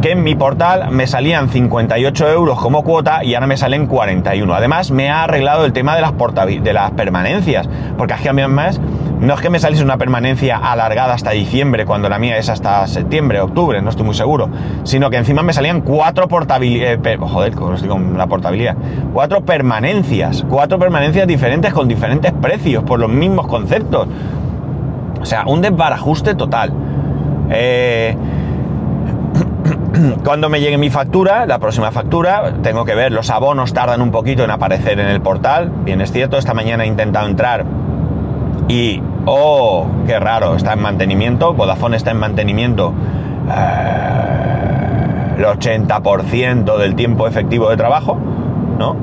que 0.04 0.12
en 0.12 0.22
mi 0.22 0.36
portal 0.36 0.92
me 0.92 1.08
salían 1.08 1.48
58 1.48 2.28
euros 2.28 2.60
como 2.60 2.84
cuota 2.84 3.24
y 3.24 3.36
ahora 3.36 3.48
me 3.48 3.56
salen 3.56 3.88
41. 3.88 4.54
Además, 4.54 4.92
me 4.92 5.10
ha 5.10 5.24
arreglado 5.24 5.64
el 5.64 5.72
tema 5.72 5.96
de 5.96 6.02
las, 6.02 6.14
de 6.62 6.74
las 6.74 6.92
permanencias, 6.92 7.70
porque 7.98 8.14
es 8.14 8.20
que 8.20 8.28
además 8.28 8.82
no 9.22 9.34
es 9.34 9.40
que 9.40 9.50
me 9.50 9.60
saliese 9.60 9.82
una 9.82 9.98
permanencia 9.98 10.58
alargada 10.58 11.14
hasta 11.14 11.32
diciembre, 11.32 11.86
cuando 11.86 12.10
la 12.10 12.20
mía 12.20 12.38
es 12.38 12.50
hasta 12.50 12.86
septiembre, 12.86 13.40
octubre, 13.40 13.82
no 13.82 13.92
estoy 13.92 14.06
muy 14.06 14.14
seguro, 14.14 14.50
sino 14.84 15.10
que 15.10 15.16
encima 15.16 15.42
me 15.42 15.54
salían 15.54 15.80
cuatro 15.80 16.28
portabilidades, 16.28 17.00
eh, 17.02 17.18
joder, 17.18 17.54
estoy 17.54 17.88
con 17.88 18.18
la 18.18 18.28
portabilidad, 18.28 18.76
cuatro 19.14 19.46
permanencias, 19.46 20.44
cuatro 20.50 20.80
permanencias 20.80 21.26
diferentes 21.28 21.72
con 21.72 21.88
diferentes 21.88 22.34
precios, 22.34 22.84
por 22.84 23.00
los 23.00 23.10
mismos 23.10 23.48
conceptos. 23.48 24.10
O 25.22 25.26
sea, 25.26 25.46
un 25.46 25.62
desbarajuste 25.62 26.36
total. 26.36 26.74
Eh, 27.50 28.18
cuando 30.24 30.50
me 30.50 30.60
llegue 30.60 30.78
mi 30.78 30.90
factura, 30.90 31.46
la 31.46 31.60
próxima 31.60 31.92
factura, 31.92 32.54
tengo 32.62 32.86
que 32.86 32.96
ver, 32.96 33.12
los 33.12 33.30
abonos 33.30 33.74
tardan 33.74 34.02
un 34.02 34.12
poquito 34.12 34.44
en 34.44 34.52
aparecer 34.52 35.00
en 35.00 35.08
el 35.08 35.22
portal. 35.22 35.72
Bien, 35.84 36.02
es 36.02 36.12
cierto, 36.12 36.38
esta 36.38 36.54
mañana 36.54 36.84
he 36.84 36.88
intentado 36.88 37.28
entrar 37.28 37.66
y, 38.68 39.02
oh, 39.26 39.88
qué 40.08 40.20
raro, 40.20 40.56
está 40.56 40.74
en 40.74 40.82
mantenimiento, 40.82 41.54
Vodafone 41.54 41.98
está 41.98 42.12
en 42.12 42.18
mantenimiento 42.18 42.94
eh, 43.52 45.36
el 45.38 45.46
80% 45.46 46.78
del 46.78 46.96
tiempo 46.96 47.28
efectivo 47.28 47.70
de 47.70 47.78
trabajo, 47.78 48.18
¿no? 48.80 48.96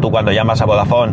Tú 0.00 0.10
cuando 0.10 0.32
llamas 0.32 0.60
a 0.60 0.66
Vodafone, 0.66 1.12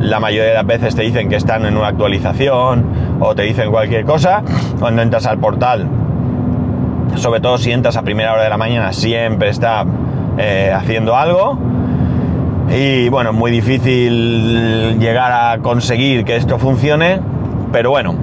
la 0.00 0.18
mayoría 0.18 0.48
de 0.48 0.54
las 0.54 0.66
veces 0.66 0.96
te 0.96 1.02
dicen 1.02 1.28
que 1.28 1.36
están 1.36 1.64
en 1.66 1.76
una 1.76 1.88
actualización 1.88 3.18
o 3.20 3.34
te 3.36 3.42
dicen 3.42 3.70
cualquier 3.70 4.04
cosa. 4.04 4.42
Cuando 4.80 5.02
entras 5.02 5.26
al 5.26 5.38
portal, 5.38 5.86
sobre 7.16 7.40
todo 7.40 7.58
si 7.58 7.72
entras 7.72 7.96
a 7.96 8.02
primera 8.02 8.32
hora 8.32 8.44
de 8.44 8.50
la 8.50 8.58
mañana, 8.58 8.92
siempre 8.92 9.48
está 9.48 9.84
eh, 10.38 10.72
haciendo 10.74 11.16
algo. 11.16 11.58
Y 12.70 13.08
bueno, 13.08 13.32
muy 13.32 13.50
difícil 13.50 14.98
llegar 14.98 15.32
a 15.32 15.58
conseguir 15.58 16.24
que 16.24 16.36
esto 16.36 16.58
funcione, 16.58 17.20
pero 17.70 17.90
bueno, 17.90 18.14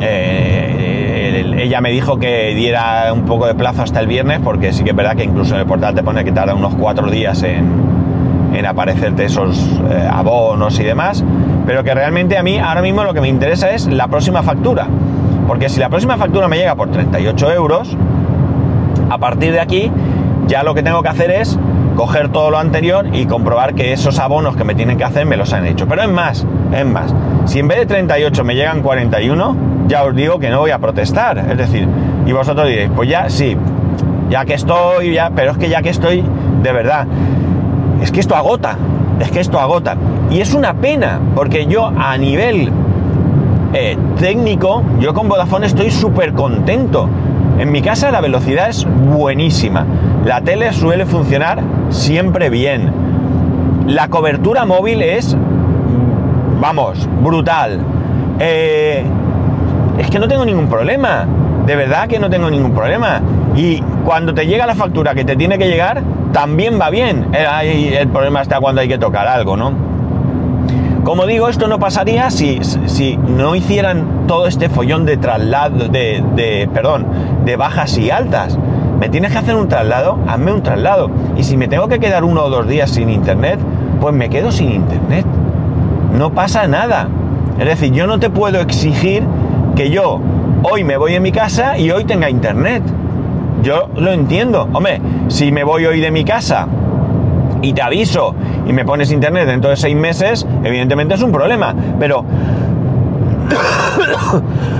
eh, 0.00 1.54
ella 1.58 1.80
me 1.80 1.90
dijo 1.90 2.18
que 2.18 2.54
diera 2.54 3.12
un 3.12 3.24
poco 3.24 3.46
de 3.46 3.54
plazo 3.54 3.82
hasta 3.82 4.00
el 4.00 4.06
viernes, 4.06 4.40
porque 4.42 4.72
sí 4.72 4.84
que 4.84 4.90
es 4.90 4.96
verdad 4.96 5.16
que 5.16 5.24
incluso 5.24 5.54
en 5.54 5.60
el 5.60 5.66
portal 5.66 5.94
te 5.94 6.02
pone 6.02 6.24
que 6.24 6.32
tarda 6.32 6.54
unos 6.54 6.74
cuatro 6.74 7.10
días 7.10 7.42
en, 7.42 7.66
en 8.54 8.66
aparecerte 8.66 9.24
esos 9.24 9.58
eh, 9.90 10.08
abonos 10.10 10.78
y 10.78 10.84
demás, 10.84 11.24
pero 11.66 11.82
que 11.82 11.94
realmente 11.94 12.36
a 12.36 12.42
mí 12.42 12.58
ahora 12.58 12.82
mismo 12.82 13.04
lo 13.04 13.14
que 13.14 13.20
me 13.20 13.28
interesa 13.28 13.70
es 13.70 13.86
la 13.86 14.08
próxima 14.08 14.42
factura, 14.42 14.86
porque 15.46 15.68
si 15.68 15.80
la 15.80 15.88
próxima 15.88 16.16
factura 16.16 16.48
me 16.48 16.56
llega 16.56 16.74
por 16.74 16.90
38 16.90 17.52
euros, 17.52 17.96
a 19.10 19.18
partir 19.18 19.52
de 19.52 19.60
aquí 19.60 19.90
ya 20.46 20.62
lo 20.62 20.74
que 20.74 20.82
tengo 20.82 21.02
que 21.02 21.08
hacer 21.08 21.30
es 21.30 21.58
coger 21.96 22.28
todo 22.30 22.50
lo 22.50 22.58
anterior 22.58 23.06
y 23.12 23.26
comprobar 23.26 23.74
que 23.74 23.92
esos 23.92 24.18
abonos 24.18 24.56
que 24.56 24.64
me 24.64 24.74
tienen 24.74 24.98
que 24.98 25.04
hacer 25.04 25.26
me 25.26 25.36
los 25.36 25.52
han 25.52 25.66
hecho. 25.66 25.86
Pero 25.86 26.02
es 26.02 26.08
más, 26.08 26.46
es 26.72 26.86
más, 26.86 27.14
si 27.46 27.60
en 27.60 27.68
vez 27.68 27.78
de 27.78 27.86
38 27.86 28.44
me 28.44 28.54
llegan 28.54 28.82
41, 28.82 29.56
ya 29.86 30.04
os 30.04 30.14
digo 30.14 30.38
que 30.38 30.50
no 30.50 30.60
voy 30.60 30.70
a 30.70 30.78
protestar. 30.78 31.38
Es 31.38 31.56
decir, 31.56 31.88
y 32.26 32.32
vosotros 32.32 32.66
diréis, 32.66 32.90
pues 32.94 33.08
ya 33.08 33.28
sí, 33.28 33.56
ya 34.28 34.44
que 34.44 34.54
estoy, 34.54 35.14
ya, 35.14 35.30
pero 35.34 35.52
es 35.52 35.58
que 35.58 35.68
ya 35.68 35.82
que 35.82 35.90
estoy, 35.90 36.24
de 36.62 36.72
verdad, 36.72 37.06
es 38.02 38.10
que 38.10 38.20
esto 38.20 38.34
agota, 38.34 38.76
es 39.20 39.30
que 39.30 39.40
esto 39.40 39.60
agota. 39.60 39.96
Y 40.30 40.40
es 40.40 40.54
una 40.54 40.74
pena, 40.74 41.20
porque 41.34 41.66
yo 41.66 41.92
a 41.96 42.16
nivel 42.16 42.70
eh, 43.72 43.96
técnico, 44.18 44.82
yo 45.00 45.14
con 45.14 45.28
Vodafone 45.28 45.66
estoy 45.66 45.90
súper 45.90 46.32
contento. 46.32 47.08
En 47.58 47.70
mi 47.70 47.82
casa 47.82 48.10
la 48.10 48.20
velocidad 48.20 48.68
es 48.68 48.84
buenísima. 48.84 49.86
La 50.24 50.40
tele 50.40 50.72
suele 50.72 51.06
funcionar 51.06 51.62
siempre 51.88 52.50
bien. 52.50 52.92
La 53.86 54.08
cobertura 54.08 54.64
móvil 54.64 55.02
es, 55.02 55.36
vamos, 56.60 57.08
brutal. 57.22 57.78
Eh, 58.40 59.04
es 59.98 60.10
que 60.10 60.18
no 60.18 60.26
tengo 60.26 60.44
ningún 60.44 60.68
problema. 60.68 61.26
De 61.66 61.76
verdad 61.76 62.08
que 62.08 62.18
no 62.18 62.28
tengo 62.28 62.50
ningún 62.50 62.72
problema. 62.72 63.20
Y 63.54 63.80
cuando 64.04 64.34
te 64.34 64.46
llega 64.46 64.66
la 64.66 64.74
factura 64.74 65.14
que 65.14 65.24
te 65.24 65.36
tiene 65.36 65.56
que 65.56 65.68
llegar, 65.68 66.02
también 66.32 66.80
va 66.80 66.90
bien. 66.90 67.28
El, 67.32 67.94
el 67.94 68.08
problema 68.08 68.42
está 68.42 68.58
cuando 68.58 68.80
hay 68.80 68.88
que 68.88 68.98
tocar 68.98 69.28
algo, 69.28 69.56
¿no? 69.56 69.93
Como 71.04 71.26
digo, 71.26 71.50
esto 71.50 71.68
no 71.68 71.78
pasaría 71.78 72.30
si, 72.30 72.60
si 72.86 73.18
no 73.18 73.54
hicieran 73.54 74.26
todo 74.26 74.46
este 74.46 74.70
follón 74.70 75.04
de 75.04 75.18
traslado, 75.18 75.88
de, 75.88 76.24
de, 76.34 76.66
perdón, 76.72 77.06
de 77.44 77.56
bajas 77.56 77.98
y 77.98 78.10
altas. 78.10 78.58
Me 78.98 79.10
tienes 79.10 79.32
que 79.32 79.38
hacer 79.38 79.54
un 79.54 79.68
traslado, 79.68 80.18
hazme 80.26 80.52
un 80.52 80.62
traslado. 80.62 81.10
Y 81.36 81.44
si 81.44 81.58
me 81.58 81.68
tengo 81.68 81.88
que 81.88 81.98
quedar 81.98 82.24
uno 82.24 82.44
o 82.44 82.48
dos 82.48 82.66
días 82.66 82.90
sin 82.90 83.10
internet, 83.10 83.58
pues 84.00 84.14
me 84.14 84.30
quedo 84.30 84.50
sin 84.50 84.72
internet. 84.72 85.26
No 86.16 86.32
pasa 86.32 86.66
nada. 86.68 87.08
Es 87.58 87.66
decir, 87.66 87.92
yo 87.92 88.06
no 88.06 88.18
te 88.18 88.30
puedo 88.30 88.60
exigir 88.60 89.24
que 89.76 89.90
yo 89.90 90.20
hoy 90.62 90.84
me 90.84 90.96
voy 90.96 91.14
en 91.14 91.22
mi 91.22 91.32
casa 91.32 91.76
y 91.76 91.90
hoy 91.90 92.04
tenga 92.04 92.30
internet. 92.30 92.82
Yo 93.62 93.90
lo 93.96 94.10
entiendo. 94.10 94.68
Hombre, 94.72 95.02
si 95.28 95.52
me 95.52 95.64
voy 95.64 95.84
hoy 95.84 96.00
de 96.00 96.10
mi 96.10 96.24
casa 96.24 96.66
y 97.60 97.74
te 97.74 97.82
aviso 97.82 98.34
y 98.66 98.72
me 98.72 98.84
pones 98.84 99.12
internet 99.12 99.46
dentro 99.46 99.70
de 99.70 99.76
seis 99.76 99.96
meses, 99.96 100.46
evidentemente 100.64 101.14
es 101.14 101.22
un 101.22 101.32
problema. 101.32 101.74
Pero... 101.98 102.24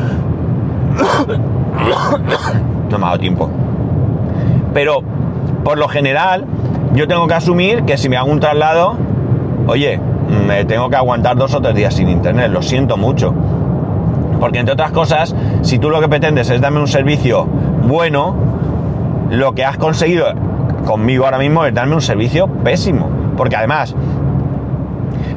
no 2.90 2.98
me 2.98 3.04
ha 3.04 3.08
dado 3.08 3.18
tiempo. 3.18 3.50
Pero, 4.72 5.02
por 5.62 5.78
lo 5.78 5.88
general, 5.88 6.44
yo 6.94 7.08
tengo 7.08 7.26
que 7.26 7.34
asumir 7.34 7.84
que 7.84 7.96
si 7.96 8.08
me 8.08 8.16
hago 8.16 8.30
un 8.30 8.40
traslado, 8.40 8.96
oye, 9.66 10.00
me 10.46 10.64
tengo 10.64 10.90
que 10.90 10.96
aguantar 10.96 11.36
dos 11.36 11.54
o 11.54 11.60
tres 11.60 11.74
días 11.74 11.94
sin 11.94 12.08
internet, 12.08 12.50
lo 12.50 12.62
siento 12.62 12.96
mucho. 12.96 13.34
Porque 14.40 14.58
entre 14.58 14.74
otras 14.74 14.92
cosas, 14.92 15.34
si 15.62 15.78
tú 15.78 15.90
lo 15.90 16.00
que 16.00 16.08
pretendes 16.08 16.50
es 16.50 16.60
darme 16.60 16.80
un 16.80 16.88
servicio 16.88 17.46
bueno, 17.86 18.34
lo 19.30 19.54
que 19.54 19.64
has 19.64 19.78
conseguido 19.78 20.26
conmigo 20.84 21.24
ahora 21.24 21.38
mismo 21.38 21.64
es 21.64 21.74
darme 21.74 21.94
un 21.94 22.02
servicio 22.02 22.48
pésimo. 22.48 23.08
Porque 23.36 23.56
además, 23.56 23.94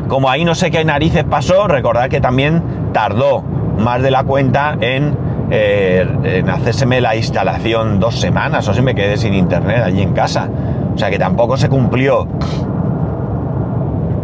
como 0.08 0.30
ahí 0.30 0.46
no 0.46 0.56
sé 0.56 0.72
qué 0.72 0.84
narices 0.86 1.24
pasó, 1.24 1.68
recordad 1.68 2.10
que 2.10 2.22
también 2.22 2.62
tardó 2.94 3.44
más 3.78 4.02
de 4.02 4.12
la 4.12 4.24
cuenta 4.24 4.78
en, 4.80 5.16
eh, 5.52 6.08
en 6.24 6.50
hacérseme 6.50 7.02
la 7.02 7.16
instalación 7.16 8.00
dos 8.00 8.20
semanas 8.20 8.68
o 8.68 8.74
si 8.74 8.82
me 8.82 8.96
quedé 8.96 9.18
sin 9.18 9.34
internet 9.34 9.84
allí 9.84 10.02
en 10.02 10.14
casa. 10.14 10.50
O 10.94 10.98
sea 10.98 11.10
que 11.10 11.20
tampoco 11.20 11.58
se 11.58 11.70
cumplió 11.70 12.28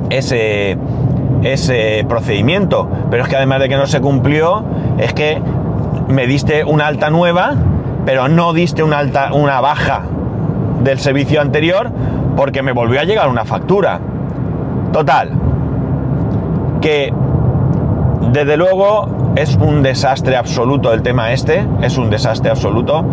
ese, 0.09 0.77
ese 1.43 2.05
procedimiento. 2.07 2.87
Pero 3.11 3.23
es 3.23 3.29
que 3.29 3.35
además 3.35 3.59
de 3.59 3.69
que 3.69 3.77
no 3.77 3.85
se 3.85 4.01
cumplió, 4.01 4.63
es 4.97 5.13
que 5.13 5.41
me 6.07 6.27
diste 6.27 6.63
una 6.63 6.87
alta 6.87 7.09
nueva, 7.09 7.53
pero 8.05 8.27
no 8.27 8.53
diste 8.53 8.83
una 8.83 8.99
alta, 8.99 9.33
una 9.33 9.61
baja 9.61 10.01
del 10.83 10.99
servicio 10.99 11.41
anterior 11.41 11.91
porque 12.35 12.61
me 12.61 12.71
volvió 12.71 12.99
a 12.99 13.03
llegar 13.03 13.29
una 13.29 13.45
factura. 13.45 13.99
Total, 14.91 15.31
que 16.83 17.13
desde 18.33 18.57
luego 18.57 19.07
es 19.37 19.55
un 19.55 19.83
desastre 19.83 20.35
absoluto 20.35 20.91
el 20.91 21.01
tema 21.01 21.31
este, 21.31 21.65
es 21.81 21.97
un 21.97 22.09
desastre 22.09 22.51
absoluto. 22.51 23.05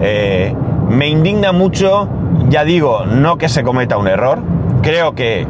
Eh, 0.00 0.54
me 0.88 1.08
indigna 1.08 1.50
mucho, 1.50 2.08
ya 2.48 2.64
digo, 2.64 3.04
no 3.04 3.36
que 3.36 3.48
se 3.48 3.64
cometa 3.64 3.98
un 3.98 4.06
error, 4.06 4.38
creo 4.80 5.14
que 5.14 5.44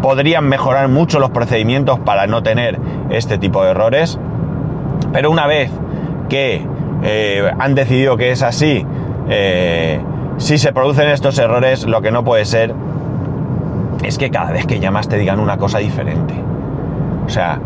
podrían 0.00 0.48
mejorar 0.48 0.88
mucho 0.88 1.20
los 1.20 1.30
procedimientos 1.30 2.00
para 2.00 2.26
no 2.26 2.42
tener 2.42 2.78
este 3.10 3.36
tipo 3.36 3.62
de 3.62 3.72
errores, 3.72 4.18
pero 5.12 5.30
una 5.30 5.46
vez 5.46 5.70
que 6.30 6.66
eh, 7.02 7.52
han 7.58 7.74
decidido 7.74 8.16
que 8.16 8.30
es 8.30 8.42
así, 8.42 8.86
eh, 9.28 10.00
si 10.38 10.56
se 10.56 10.72
producen 10.72 11.08
estos 11.10 11.38
errores, 11.38 11.84
lo 11.84 12.00
que 12.00 12.10
no 12.10 12.24
puede 12.24 12.46
ser 12.46 12.74
es 14.02 14.16
que 14.16 14.30
cada 14.30 14.52
vez 14.52 14.66
que 14.66 14.80
llamas 14.80 15.08
te 15.08 15.18
digan 15.18 15.40
una 15.40 15.58
cosa 15.58 15.78
diferente. 15.78 16.51
O 17.26 17.28
sea, 17.28 17.60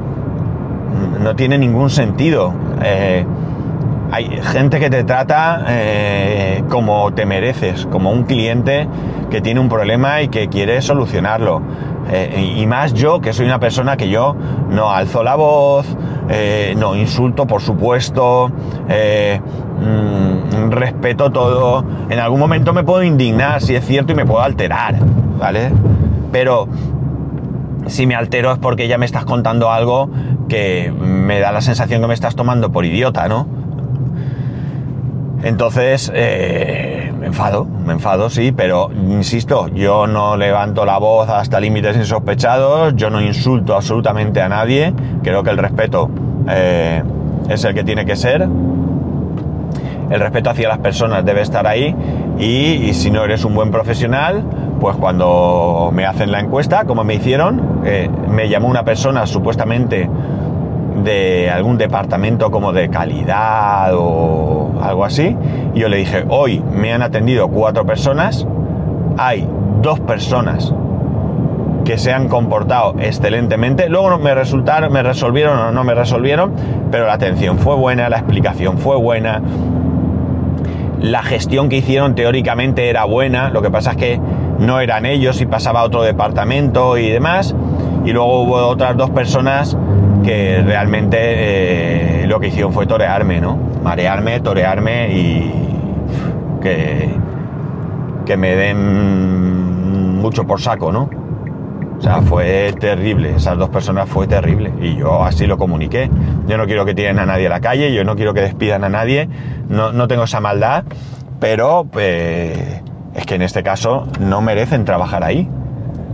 no 1.21 1.37
tiene 1.37 1.59
ningún 1.59 1.90
sentido. 1.90 2.53
Eh, 2.83 3.25
hay 4.11 4.40
gente 4.40 4.79
que 4.79 4.88
te 4.88 5.05
trata 5.05 5.64
eh, 5.69 6.62
como 6.69 7.12
te 7.12 7.27
mereces, 7.27 7.87
como 7.87 8.12
un 8.12 8.25
cliente 8.25 8.88
que 9.31 9.40
tiene 9.40 9.61
un 9.61 9.69
problema 9.69 10.23
y 10.23 10.29
que 10.29 10.49
quiere 10.49 10.81
solucionarlo. 10.83 11.61
Eh, 12.09 12.55
y 12.57 12.66
más 12.66 12.95
yo, 12.95 13.21
que 13.21 13.33
soy 13.33 13.47
una 13.47 13.59
persona 13.59 13.97
que 13.97 14.09
yo 14.09 14.37
no 14.71 14.92
alzo 14.92 15.25
la 15.25 15.35
voz, 15.35 15.87
no 16.77 16.95
insulto, 16.95 17.47
por 17.47 17.62
supuesto, 17.62 18.49
mm, 18.49 20.71
respeto 20.71 21.33
todo. 21.33 21.85
En 22.09 22.21
algún 22.21 22.38
momento 22.38 22.73
me 22.73 22.85
puedo 22.85 23.03
indignar, 23.03 23.61
si 23.61 23.75
es 23.75 23.85
cierto, 23.85 24.12
y 24.12 24.14
me 24.14 24.25
puedo 24.25 24.40
alterar, 24.40 24.95
¿vale? 25.38 25.73
Pero 26.31 26.69
si 27.87 28.07
me 28.07 28.14
altero 28.14 28.53
es 28.53 28.59
porque 28.59 28.88
ya 28.88 28.99
me 28.99 29.07
estás 29.07 29.25
contando 29.25 29.70
algo 29.70 30.11
que 30.49 30.92
me 30.92 31.40
da 31.40 31.53
la 31.53 31.61
sensación 31.61 32.01
que 32.01 32.09
me 32.09 32.14
estás 32.14 32.37
tomando 32.37 32.70
por 32.70 32.85
idiota, 32.85 33.29
¿no? 33.29 33.46
Entonces, 35.42 36.11
eh, 36.14 37.12
me 37.18 37.27
enfado, 37.27 37.64
me 37.64 37.92
enfado, 37.92 38.31
sí, 38.31 38.53
pero 38.53 38.90
insisto, 38.92 39.68
yo 39.68 40.07
no 40.07 40.37
levanto 40.37 40.85
la 40.85 40.99
voz 40.99 41.29
hasta 41.29 41.61
límites 41.61 41.96
insospechados, 41.96 42.94
yo 42.96 43.11
no 43.11 43.20
insulto 43.20 43.75
absolutamente 43.75 44.40
a 44.40 44.49
nadie, 44.49 44.92
creo 45.22 45.42
que 45.42 45.51
el 45.51 45.59
respeto 45.59 46.11
eh, 46.49 47.03
es 47.49 47.64
el 47.64 47.75
que 47.75 47.85
tiene 47.85 48.05
que 48.05 48.16
ser, 48.16 48.49
el 50.11 50.20
respeto 50.20 50.51
hacia 50.51 50.68
las 50.68 50.79
personas 50.79 51.25
debe 51.25 51.42
estar 51.42 51.66
ahí 51.66 51.94
y, 52.38 52.92
si 52.94 53.11
no 53.11 53.25
eres 53.25 53.44
un 53.44 53.55
buen 53.55 53.70
profesional, 53.70 54.44
pues 54.81 54.97
cuando 54.97 55.91
me 55.93 56.05
hacen 56.05 56.31
la 56.33 56.41
encuesta, 56.41 56.85
como 56.85 57.05
me 57.05 57.15
hicieron, 57.15 57.83
eh, 57.85 58.09
me 58.29 58.49
llamó 58.49 58.69
una 58.69 58.85
persona 58.85 59.27
supuestamente 59.27 60.09
de 61.05 61.51
algún 61.51 61.79
departamento 61.79 62.51
como 62.51 62.73
de 62.73 62.89
calidad 62.89 63.91
o 63.95 64.73
algo 64.81 65.05
así. 65.05 65.37
Y 65.75 65.81
yo 65.81 65.89
le 65.89 65.99
dije, 65.99 66.25
hoy 66.29 66.62
me 66.73 66.93
han 66.93 67.03
atendido 67.03 67.49
cuatro 67.49 67.85
personas, 67.85 68.47
hay 69.19 69.49
dos 69.83 70.01
personas 70.01 70.75
que 71.85 71.99
se 71.99 72.12
han 72.12 72.29
comportado 72.29 72.97
excelentemente. 72.99 73.89
Luego 73.89 74.19
me 74.19 74.35
resultaron, 74.35 74.93
me 74.93 75.03
resolvieron 75.03 75.59
o 75.59 75.71
no 75.71 75.85
me 75.85 75.95
resolvieron, 75.95 76.53
pero 76.91 77.07
la 77.07 77.12
atención 77.12 77.59
fue 77.59 77.77
buena, 77.77 78.09
la 78.09 78.17
explicación 78.17 78.79
fue 78.79 78.97
buena, 78.97 79.41
la 81.01 81.23
gestión 81.23 81.69
que 81.69 81.77
hicieron 81.77 82.15
teóricamente 82.15 82.91
era 82.91 83.05
buena, 83.05 83.51
lo 83.51 83.62
que 83.62 83.71
pasa 83.71 83.93
es 83.93 83.97
que 83.97 84.21
no 84.59 84.81
eran 84.81 85.07
ellos 85.07 85.40
y 85.40 85.47
pasaba 85.47 85.81
a 85.81 85.85
otro 85.85 86.03
departamento 86.03 86.99
y 86.99 87.11
demás. 87.11 87.55
Y 88.05 88.12
luego 88.12 88.42
hubo 88.42 88.66
otras 88.66 88.97
dos 88.97 89.11
personas 89.11 89.77
que 90.25 90.62
realmente 90.64 91.19
eh, 91.21 92.27
lo 92.27 92.40
que 92.40 92.49
hicieron 92.49 92.73
fue 92.73 92.87
torearme, 92.87 93.40
¿no? 93.40 93.57
Marearme, 93.83 94.40
torearme 94.40 95.12
y 95.12 95.53
que, 96.61 97.11
que 98.25 98.37
me 98.37 98.57
den 98.57 100.19
mucho 100.21 100.47
por 100.47 100.61
saco, 100.61 100.92
¿no? 100.92 101.09
O 101.99 102.01
sea, 102.01 102.21
fue 102.21 102.75
terrible, 102.79 103.37
esas 103.37 103.57
dos 103.57 103.71
personas 103.71 104.09
fue 104.09 104.27
terrible 104.27 104.73
y 104.81 104.97
yo 104.97 105.25
así 105.25 105.47
lo 105.47 105.57
comuniqué. 105.57 106.11
Yo 106.47 106.59
no 106.59 106.66
quiero 106.66 106.85
que 106.85 106.95
tiren 106.95 107.19
a 107.19 107.27
nadie 107.27 107.47
a 107.47 107.51
la 107.51 107.61
calle, 107.61 107.92
yo 107.95 108.05
no 108.05 108.16
quiero 108.16 108.35
que 108.35 108.42
despidan 108.42 108.85
a 108.85 108.88
nadie, 108.88 109.29
no, 109.69 109.92
no 109.92 110.07
tengo 110.07 110.25
esa 110.25 110.40
maldad, 110.40 110.85
pero 111.40 111.87
eh, 111.99 112.83
es 113.17 113.25
que 113.25 113.35
en 113.35 113.43
este 113.43 113.63
caso 113.63 114.07
no 114.21 114.43
merecen 114.43 114.85
trabajar 114.85 115.25
ahí. 115.25 115.49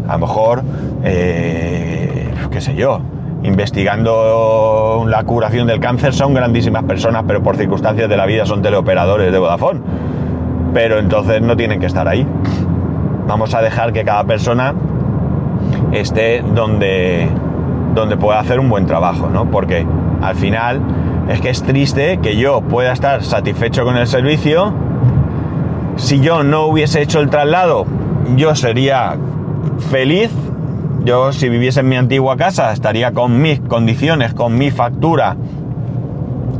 A 0.09 0.15
lo 0.15 0.21
mejor, 0.21 0.63
eh, 1.05 2.33
qué 2.51 2.61
sé 2.61 2.75
yo, 2.75 3.01
investigando 3.43 5.05
la 5.07 5.25
curación 5.25 5.67
del 5.67 5.81
cáncer 5.81 6.15
son 6.15 6.33
grandísimas 6.33 6.85
personas, 6.85 7.25
pero 7.27 7.43
por 7.43 7.57
circunstancias 7.57 8.09
de 8.09 8.17
la 8.17 8.25
vida 8.27 8.47
son 8.47 8.63
teleoperadores 8.63 9.33
de 9.33 9.39
Vodafone. 9.39 9.81
Pero 10.73 10.99
entonces 10.99 11.43
no 11.43 11.57
tienen 11.57 11.81
que 11.81 11.87
estar 11.87 12.07
ahí. 12.07 12.27
Vamos 13.27 13.55
a 13.55 13.63
dejar 13.63 13.93
que 13.93 14.05
cada 14.05 14.25
persona 14.25 14.75
esté 15.93 16.43
donde, 16.55 17.29
donde 17.95 18.17
pueda 18.17 18.39
hacer 18.39 18.61
un 18.61 18.69
buen 18.69 18.87
trabajo, 18.87 19.29
¿no? 19.29 19.51
Porque 19.51 19.85
al 20.23 20.37
final 20.37 20.81
es 21.29 21.41
que 21.41 21.51
es 21.51 21.63
triste 21.63 22.19
que 22.19 22.37
yo 22.37 22.61
pueda 22.63 22.93
estar 22.93 23.23
satisfecho 23.23 23.85
con 23.85 23.97
el 23.97 24.07
servicio. 24.07 24.73
Si 25.97 26.21
yo 26.21 26.43
no 26.43 26.67
hubiese 26.67 27.03
hecho 27.03 27.21
el 27.21 27.31
traslado, 27.31 27.87
yo 28.37 28.55
sería 28.55 29.17
feliz. 29.91 30.31
Yo 31.05 31.33
si 31.33 31.49
viviese 31.49 31.81
en 31.81 31.89
mi 31.89 31.97
antigua 31.97 32.37
casa 32.37 32.73
estaría 32.73 33.13
con 33.13 33.41
mis 33.43 33.61
condiciones, 33.61 34.35
con 34.35 34.57
mi 34.57 34.71
factura. 34.71 35.37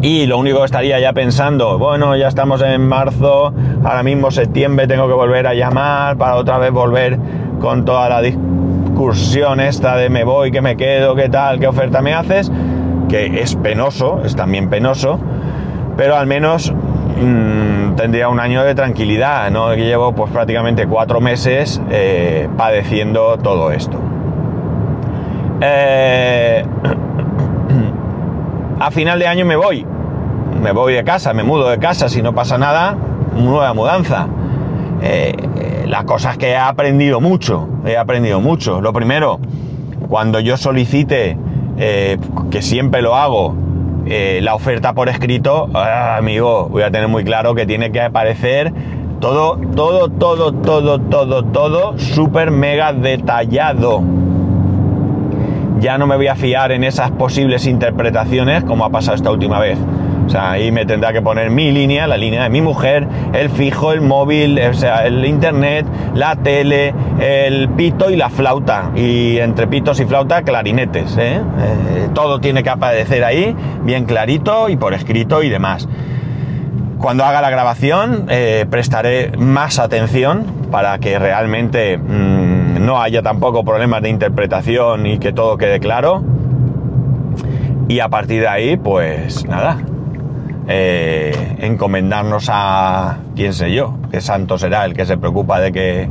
Y 0.01 0.27
lo 0.27 0.39
único 0.39 0.59
que 0.59 0.65
estaría 0.65 0.99
ya 0.99 1.13
pensando, 1.13 1.79
bueno, 1.79 2.17
ya 2.17 2.27
estamos 2.27 2.61
en 2.61 2.87
marzo, 2.89 3.55
ahora 3.85 4.03
mismo 4.03 4.33
septiembre 4.33 4.89
tengo 4.89 5.07
que 5.07 5.15
volver 5.15 5.47
a 5.47 5.55
llamar 5.55 6.17
para 6.17 6.35
otra 6.35 6.59
vez 6.59 6.73
volver 6.73 7.19
con 7.61 7.85
toda 7.85 8.09
la 8.09 8.21
discusión 8.21 9.61
esta 9.61 9.95
de 9.97 10.11
me 10.11 10.25
voy, 10.25 10.51
que 10.51 10.61
me 10.61 10.77
quedo, 10.77 11.15
qué 11.15 11.29
tal, 11.29 11.61
qué 11.61 11.69
oferta 11.69 12.03
me 12.03 12.15
haces, 12.15 12.51
que 13.09 13.41
es 13.41 13.55
penoso, 13.55 14.23
es 14.25 14.35
también 14.35 14.69
penoso, 14.69 15.21
pero 15.97 16.17
al 16.17 16.27
menos 16.27 16.73
mmm, 16.73 17.72
tendría 17.97 18.29
un 18.29 18.41
año 18.41 18.65
de 18.65 18.75
tranquilidad, 18.75 19.51
¿no? 19.51 19.71
Que 19.71 19.85
llevo 19.85 20.13
pues 20.13 20.31
prácticamente 20.31 20.87
cuatro 20.87 21.21
meses 21.21 21.81
eh, 21.91 22.49
padeciendo 22.57 23.39
todo 23.39 23.73
esto. 23.73 23.99
Eh, 25.61 26.65
a 28.81 28.91
final 28.91 29.19
de 29.19 29.27
año 29.27 29.45
me 29.45 29.57
voy, 29.57 29.87
me 30.61 30.73
voy 30.73 30.95
de 30.95 31.05
casa, 31.05 31.33
me 31.33 31.43
mudo 31.43 31.69
de 31.69 31.79
casa, 31.79 32.09
si 32.09 32.23
no 32.23 32.35
pasa 32.35 32.59
nada, 32.59 32.97
nueva 33.37 33.73
mudanza. 33.75 34.27
Eh, 35.03 35.37
la 35.87 36.05
cosa 36.05 36.33
es 36.33 36.39
que 36.39 36.51
he 36.51 36.57
aprendido 36.57 37.21
mucho, 37.21 37.69
he 37.85 37.97
aprendido 37.97 38.41
mucho. 38.41 38.81
Lo 38.81 38.93
primero, 38.93 39.41
cuando 40.09 40.41
yo 40.41 40.57
solicite, 40.57 41.37
eh, 41.77 42.19
que 42.51 42.63
siempre 42.63 43.03
lo 43.03 43.17
hago, 43.17 43.55
eh, 44.15 44.43
la 44.43 44.55
oferta 44.55 44.93
por 44.93 45.09
escrito, 45.09 45.71
ah, 45.73 46.17
amigo, 46.19 46.69
voy 46.69 46.83
a 46.83 46.91
tener 46.91 47.09
muy 47.09 47.25
claro 47.25 47.55
que 47.55 47.65
tiene 47.65 47.91
que 47.91 48.03
aparecer 48.03 48.71
todo, 49.21 49.57
todo, 49.75 50.11
todo, 50.11 50.53
todo, 50.53 51.01
todo, 51.01 51.45
todo 51.45 51.99
súper 51.99 52.51
mega 52.51 52.93
detallado. 52.93 54.03
Ya 55.79 55.97
no 55.97 56.07
me 56.07 56.17
voy 56.17 56.27
a 56.27 56.35
fiar 56.35 56.73
en 56.73 56.85
esas 56.85 57.11
posibles 57.13 57.67
interpretaciones 57.67 58.65
como 58.65 58.85
ha 58.85 58.91
pasado 58.91 59.17
esta 59.17 59.31
última 59.31 59.59
vez. 59.59 59.79
O 60.27 60.29
sea, 60.29 60.53
ahí 60.53 60.71
me 60.73 60.87
tendrá 60.87 61.13
que 61.13 61.21
poner 61.21 61.51
mi 61.51 61.73
línea, 61.73 62.07
la 62.07 62.17
línea 62.17 62.45
de 62.45 62.49
mi 62.49 62.61
mujer, 62.61 63.07
el 63.33 63.51
fijo, 63.51 63.93
el 63.93 64.01
móvil, 64.01 64.59
o 64.59 64.75
sea, 64.75 65.07
el 65.07 65.25
internet, 65.25 65.87
la 66.15 66.37
tele, 66.37 66.95
el 67.21 67.69
pito 67.71 68.11
y 68.11 68.17
la 68.17 68.31
flauta. 68.31 68.91
Y 68.95 69.39
entre 69.39 69.67
pitos 69.67 70.01
y 70.01 70.05
flauta, 70.05 70.43
clarinetes. 70.43 71.17
¿eh? 71.19 71.41
Eh, 71.41 72.09
todo 72.15 72.41
tiene 72.41 72.63
que 72.63 72.71
aparecer 72.71 73.25
ahí, 73.25 73.55
bien 73.83 74.05
clarito 74.05 74.69
y 74.69 74.77
por 74.77 74.95
escrito 74.95 75.43
y 75.43 75.49
demás. 75.49 75.89
Cuando 76.99 77.25
haga 77.25 77.43
la 77.43 77.51
grabación, 77.51 78.27
eh, 78.29 78.65
prestaré 78.71 79.33
más 79.37 79.81
atención 79.81 80.45
para 80.71 80.99
que 80.99 81.19
realmente 81.19 81.99
mmm, 81.99 82.87
no 82.87 83.03
haya 83.03 83.23
tampoco 83.23 83.65
problemas 83.65 84.03
de 84.03 84.09
interpretación 84.09 85.07
y 85.07 85.19
que 85.19 85.33
todo 85.33 85.57
quede 85.57 85.81
claro. 85.81 86.23
Y 87.89 87.99
a 87.99 88.09
partir 88.09 88.43
de 88.43 88.49
ahí, 88.49 88.77
pues 88.77 89.45
nada, 89.47 89.79
eh, 90.69 91.57
encomendarnos 91.59 92.49
a 92.53 93.19
quién 93.35 93.53
sé 93.53 93.73
yo, 93.73 93.97
qué 94.11 94.21
santo 94.21 94.59
será 94.59 94.85
el 94.85 94.95
que 94.95 95.05
se 95.05 95.17
preocupa 95.17 95.61
de 95.61 95.73
que, 95.73 96.09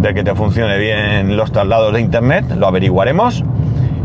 de 0.00 0.14
que 0.14 0.22
te 0.22 0.34
funcione 0.34 0.78
bien 0.78 1.36
los 1.36 1.50
traslados 1.50 1.94
de 1.94 2.00
internet, 2.00 2.44
lo 2.56 2.66
averiguaremos 2.66 3.42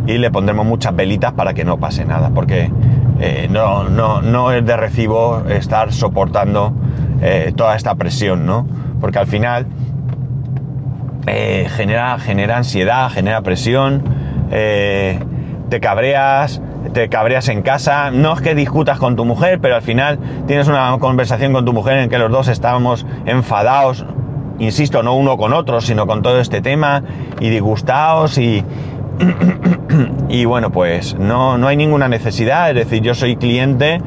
y 0.08 0.18
le 0.18 0.32
pondremos 0.32 0.66
muchas 0.66 0.96
velitas 0.96 1.34
para 1.34 1.54
que 1.54 1.66
no 1.66 1.78
pase 1.78 2.06
nada, 2.06 2.32
porque 2.34 2.72
eh, 3.20 3.48
no, 3.52 3.84
no, 3.90 4.22
no, 4.22 4.52
es 4.54 4.66
de 4.66 4.78
recibo 4.78 5.44
estar 5.50 5.92
soportando 5.92 6.74
eh, 7.22 7.52
toda 7.56 7.76
esta 7.76 7.96
presión, 7.96 8.46
¿no? 8.46 8.66
Porque 9.02 9.20
al 9.20 9.28
final 9.28 9.68
genera, 11.26 12.18
genera 12.18 12.58
ansiedad, 12.58 13.12
genera 13.12 13.42
presión, 13.42 14.04
te 14.50 15.80
cabreas, 15.80 16.60
te 16.94 17.10
cabreas 17.10 17.48
en 17.50 17.62
casa, 17.62 18.12
no 18.12 18.34
es 18.34 18.42
que 18.42 18.56
discutas 18.56 19.00
con 19.00 19.16
tu 19.16 19.26
mujer, 19.26 19.60
pero 19.62 19.76
al 19.76 19.82
final 19.82 20.20
tienes 20.48 20.68
una 20.68 20.96
conversación 21.00 21.54
con 21.54 21.66
tu 21.66 21.74
mujer 21.74 21.98
en 21.98 22.10
que 22.10 22.18
los 22.18 22.32
dos 22.32 22.48
estábamos 22.48 23.06
enfadados, 23.26 24.06
insisto, 24.60 25.04
no 25.04 25.16
uno 25.16 25.38
con 25.38 25.54
otro, 25.54 25.82
sino 25.82 26.08
con 26.08 26.22
todo 26.22 26.40
este 26.40 26.62
tema, 26.62 27.04
y 27.40 27.50
disgustados 27.50 28.38
y... 28.38 28.64
y 30.30 30.46
bueno, 30.46 30.72
pues 30.72 31.16
no, 31.20 31.58
no 31.58 31.68
hay 31.68 31.76
ninguna 31.76 32.08
necesidad, 32.08 32.70
es 32.70 32.76
decir, 32.76 33.02
yo 33.02 33.14
soy 33.14 33.36
cliente, 33.36 34.02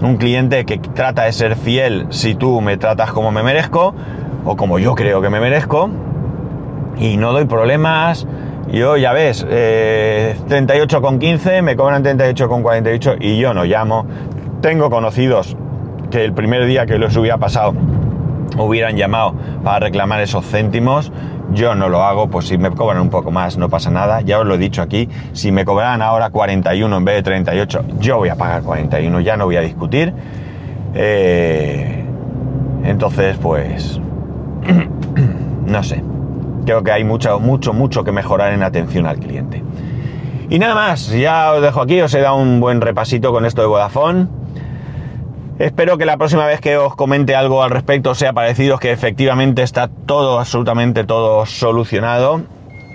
un 0.00 0.16
cliente 0.16 0.64
que 0.64 0.78
trata 0.78 1.24
de 1.24 1.32
ser 1.32 1.56
fiel 1.56 2.06
si 2.10 2.34
tú 2.34 2.60
me 2.60 2.76
tratas 2.76 3.12
como 3.12 3.30
me 3.30 3.42
merezco, 3.42 3.94
o 4.44 4.56
como 4.56 4.78
yo 4.78 4.94
creo 4.94 5.20
que 5.20 5.30
me 5.30 5.40
merezco, 5.40 5.90
y 6.98 7.16
no 7.16 7.32
doy 7.32 7.44
problemas, 7.44 8.26
yo 8.70 8.96
ya 8.96 9.12
ves, 9.12 9.46
eh, 9.48 10.36
38,15, 10.48 11.62
me 11.62 11.76
cobran 11.76 12.02
38,48 12.02 13.16
y 13.20 13.38
yo 13.38 13.54
no 13.54 13.64
llamo. 13.64 14.06
Tengo 14.60 14.90
conocidos 14.90 15.56
que 16.10 16.24
el 16.24 16.32
primer 16.32 16.66
día 16.66 16.86
que 16.86 16.98
los 16.98 17.16
hubiera 17.16 17.38
pasado 17.38 17.74
hubieran 18.58 18.96
llamado 18.96 19.34
para 19.62 19.80
reclamar 19.80 20.20
esos 20.20 20.44
céntimos. 20.44 21.12
Yo 21.54 21.74
no 21.74 21.88
lo 21.88 22.02
hago, 22.02 22.28
pues 22.28 22.46
si 22.46 22.58
me 22.58 22.70
cobran 22.70 23.00
un 23.00 23.08
poco 23.08 23.30
más 23.30 23.56
no 23.56 23.70
pasa 23.70 23.90
nada. 23.90 24.20
Ya 24.20 24.38
os 24.38 24.46
lo 24.46 24.54
he 24.54 24.58
dicho 24.58 24.82
aquí, 24.82 25.08
si 25.32 25.50
me 25.50 25.64
cobraran 25.64 26.02
ahora 26.02 26.30
41 26.30 26.94
en 26.94 27.04
vez 27.04 27.14
de 27.16 27.22
38, 27.22 27.84
yo 28.00 28.18
voy 28.18 28.28
a 28.28 28.36
pagar 28.36 28.62
41, 28.62 29.20
ya 29.20 29.36
no 29.36 29.46
voy 29.46 29.56
a 29.56 29.62
discutir. 29.62 30.12
Eh, 30.94 32.04
entonces, 32.84 33.38
pues, 33.38 33.98
no 35.66 35.82
sé 35.82 36.02
creo 36.64 36.82
que 36.82 36.92
hay 36.92 37.04
mucho, 37.04 37.40
mucho, 37.40 37.72
mucho 37.72 38.04
que 38.04 38.12
mejorar 38.12 38.52
en 38.52 38.62
atención 38.62 39.06
al 39.06 39.18
cliente. 39.18 39.62
Y 40.50 40.58
nada 40.58 40.74
más, 40.74 41.10
ya 41.10 41.52
os 41.52 41.62
dejo 41.62 41.80
aquí, 41.80 42.00
os 42.00 42.12
he 42.14 42.20
dado 42.20 42.36
un 42.36 42.60
buen 42.60 42.80
repasito 42.80 43.32
con 43.32 43.44
esto 43.44 43.60
de 43.60 43.68
Vodafone. 43.68 44.26
Espero 45.58 45.98
que 45.98 46.04
la 46.04 46.16
próxima 46.16 46.46
vez 46.46 46.60
que 46.60 46.76
os 46.76 46.94
comente 46.94 47.34
algo 47.34 47.62
al 47.62 47.70
respecto 47.70 48.14
sea 48.14 48.32
parecido, 48.32 48.78
que 48.78 48.92
efectivamente 48.92 49.62
está 49.62 49.88
todo, 49.88 50.38
absolutamente 50.38 51.04
todo 51.04 51.44
solucionado 51.46 52.42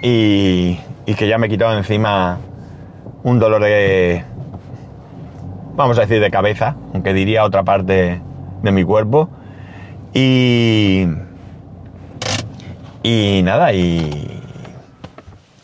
y, 0.01 0.79
y 1.05 1.13
que 1.15 1.27
ya 1.27 1.37
me 1.37 1.47
he 1.47 1.49
quitado 1.49 1.77
encima 1.77 2.39
un 3.23 3.39
dolor 3.39 3.61
de, 3.63 4.23
vamos 5.75 5.97
a 5.97 6.01
decir, 6.01 6.19
de 6.19 6.31
cabeza, 6.31 6.75
aunque 6.93 7.13
diría 7.13 7.43
otra 7.43 7.63
parte 7.63 8.21
de 8.61 8.71
mi 8.71 8.83
cuerpo. 8.83 9.29
Y, 10.13 11.07
y 13.03 13.41
nada, 13.43 13.73
y, 13.73 14.41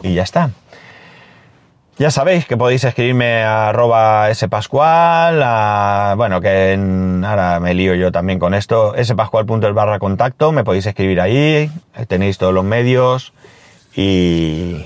y 0.04 0.14
ya 0.14 0.24
está. 0.24 0.52
Ya 1.98 2.12
sabéis 2.12 2.46
que 2.46 2.56
podéis 2.56 2.86
escribirme 2.86 3.44
a 3.44 3.70
arroba 3.70 4.34
spascual, 4.34 5.42
a, 5.44 6.14
bueno, 6.16 6.40
que 6.40 6.80
ahora 7.26 7.60
me 7.60 7.74
lío 7.74 7.94
yo 7.94 8.10
también 8.10 8.40
con 8.40 8.54
esto, 8.54 8.94
spascual.es 9.04 9.74
barra 9.74 10.00
contacto, 10.00 10.54
me 10.54 10.64
podéis 10.64 10.86
escribir 10.86 11.20
ahí, 11.20 11.70
tenéis 12.08 12.38
todos 12.38 12.54
los 12.54 12.64
medios 12.64 13.34
y, 13.94 14.86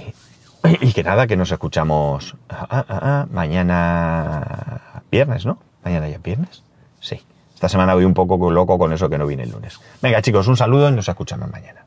y 0.81 0.93
que 0.93 1.03
nada, 1.03 1.27
que 1.27 1.37
nos 1.37 1.51
escuchamos 1.51 2.35
ah, 2.49 2.65
ah, 2.69 2.85
ah, 2.89 3.27
mañana 3.31 5.03
viernes, 5.11 5.45
¿no? 5.45 5.59
Mañana 5.83 6.09
ya 6.09 6.15
es 6.15 6.23
viernes. 6.23 6.63
Sí. 6.99 7.21
Esta 7.53 7.69
semana 7.69 7.93
voy 7.93 8.05
un 8.05 8.15
poco 8.15 8.49
loco 8.49 8.79
con 8.79 8.91
eso 8.91 9.07
que 9.07 9.19
no 9.19 9.27
vine 9.27 9.43
el 9.43 9.51
lunes. 9.51 9.79
Venga 10.01 10.19
chicos, 10.23 10.47
un 10.47 10.57
saludo 10.57 10.89
y 10.89 10.93
nos 10.93 11.07
escuchamos 11.07 11.47
mañana. 11.51 11.85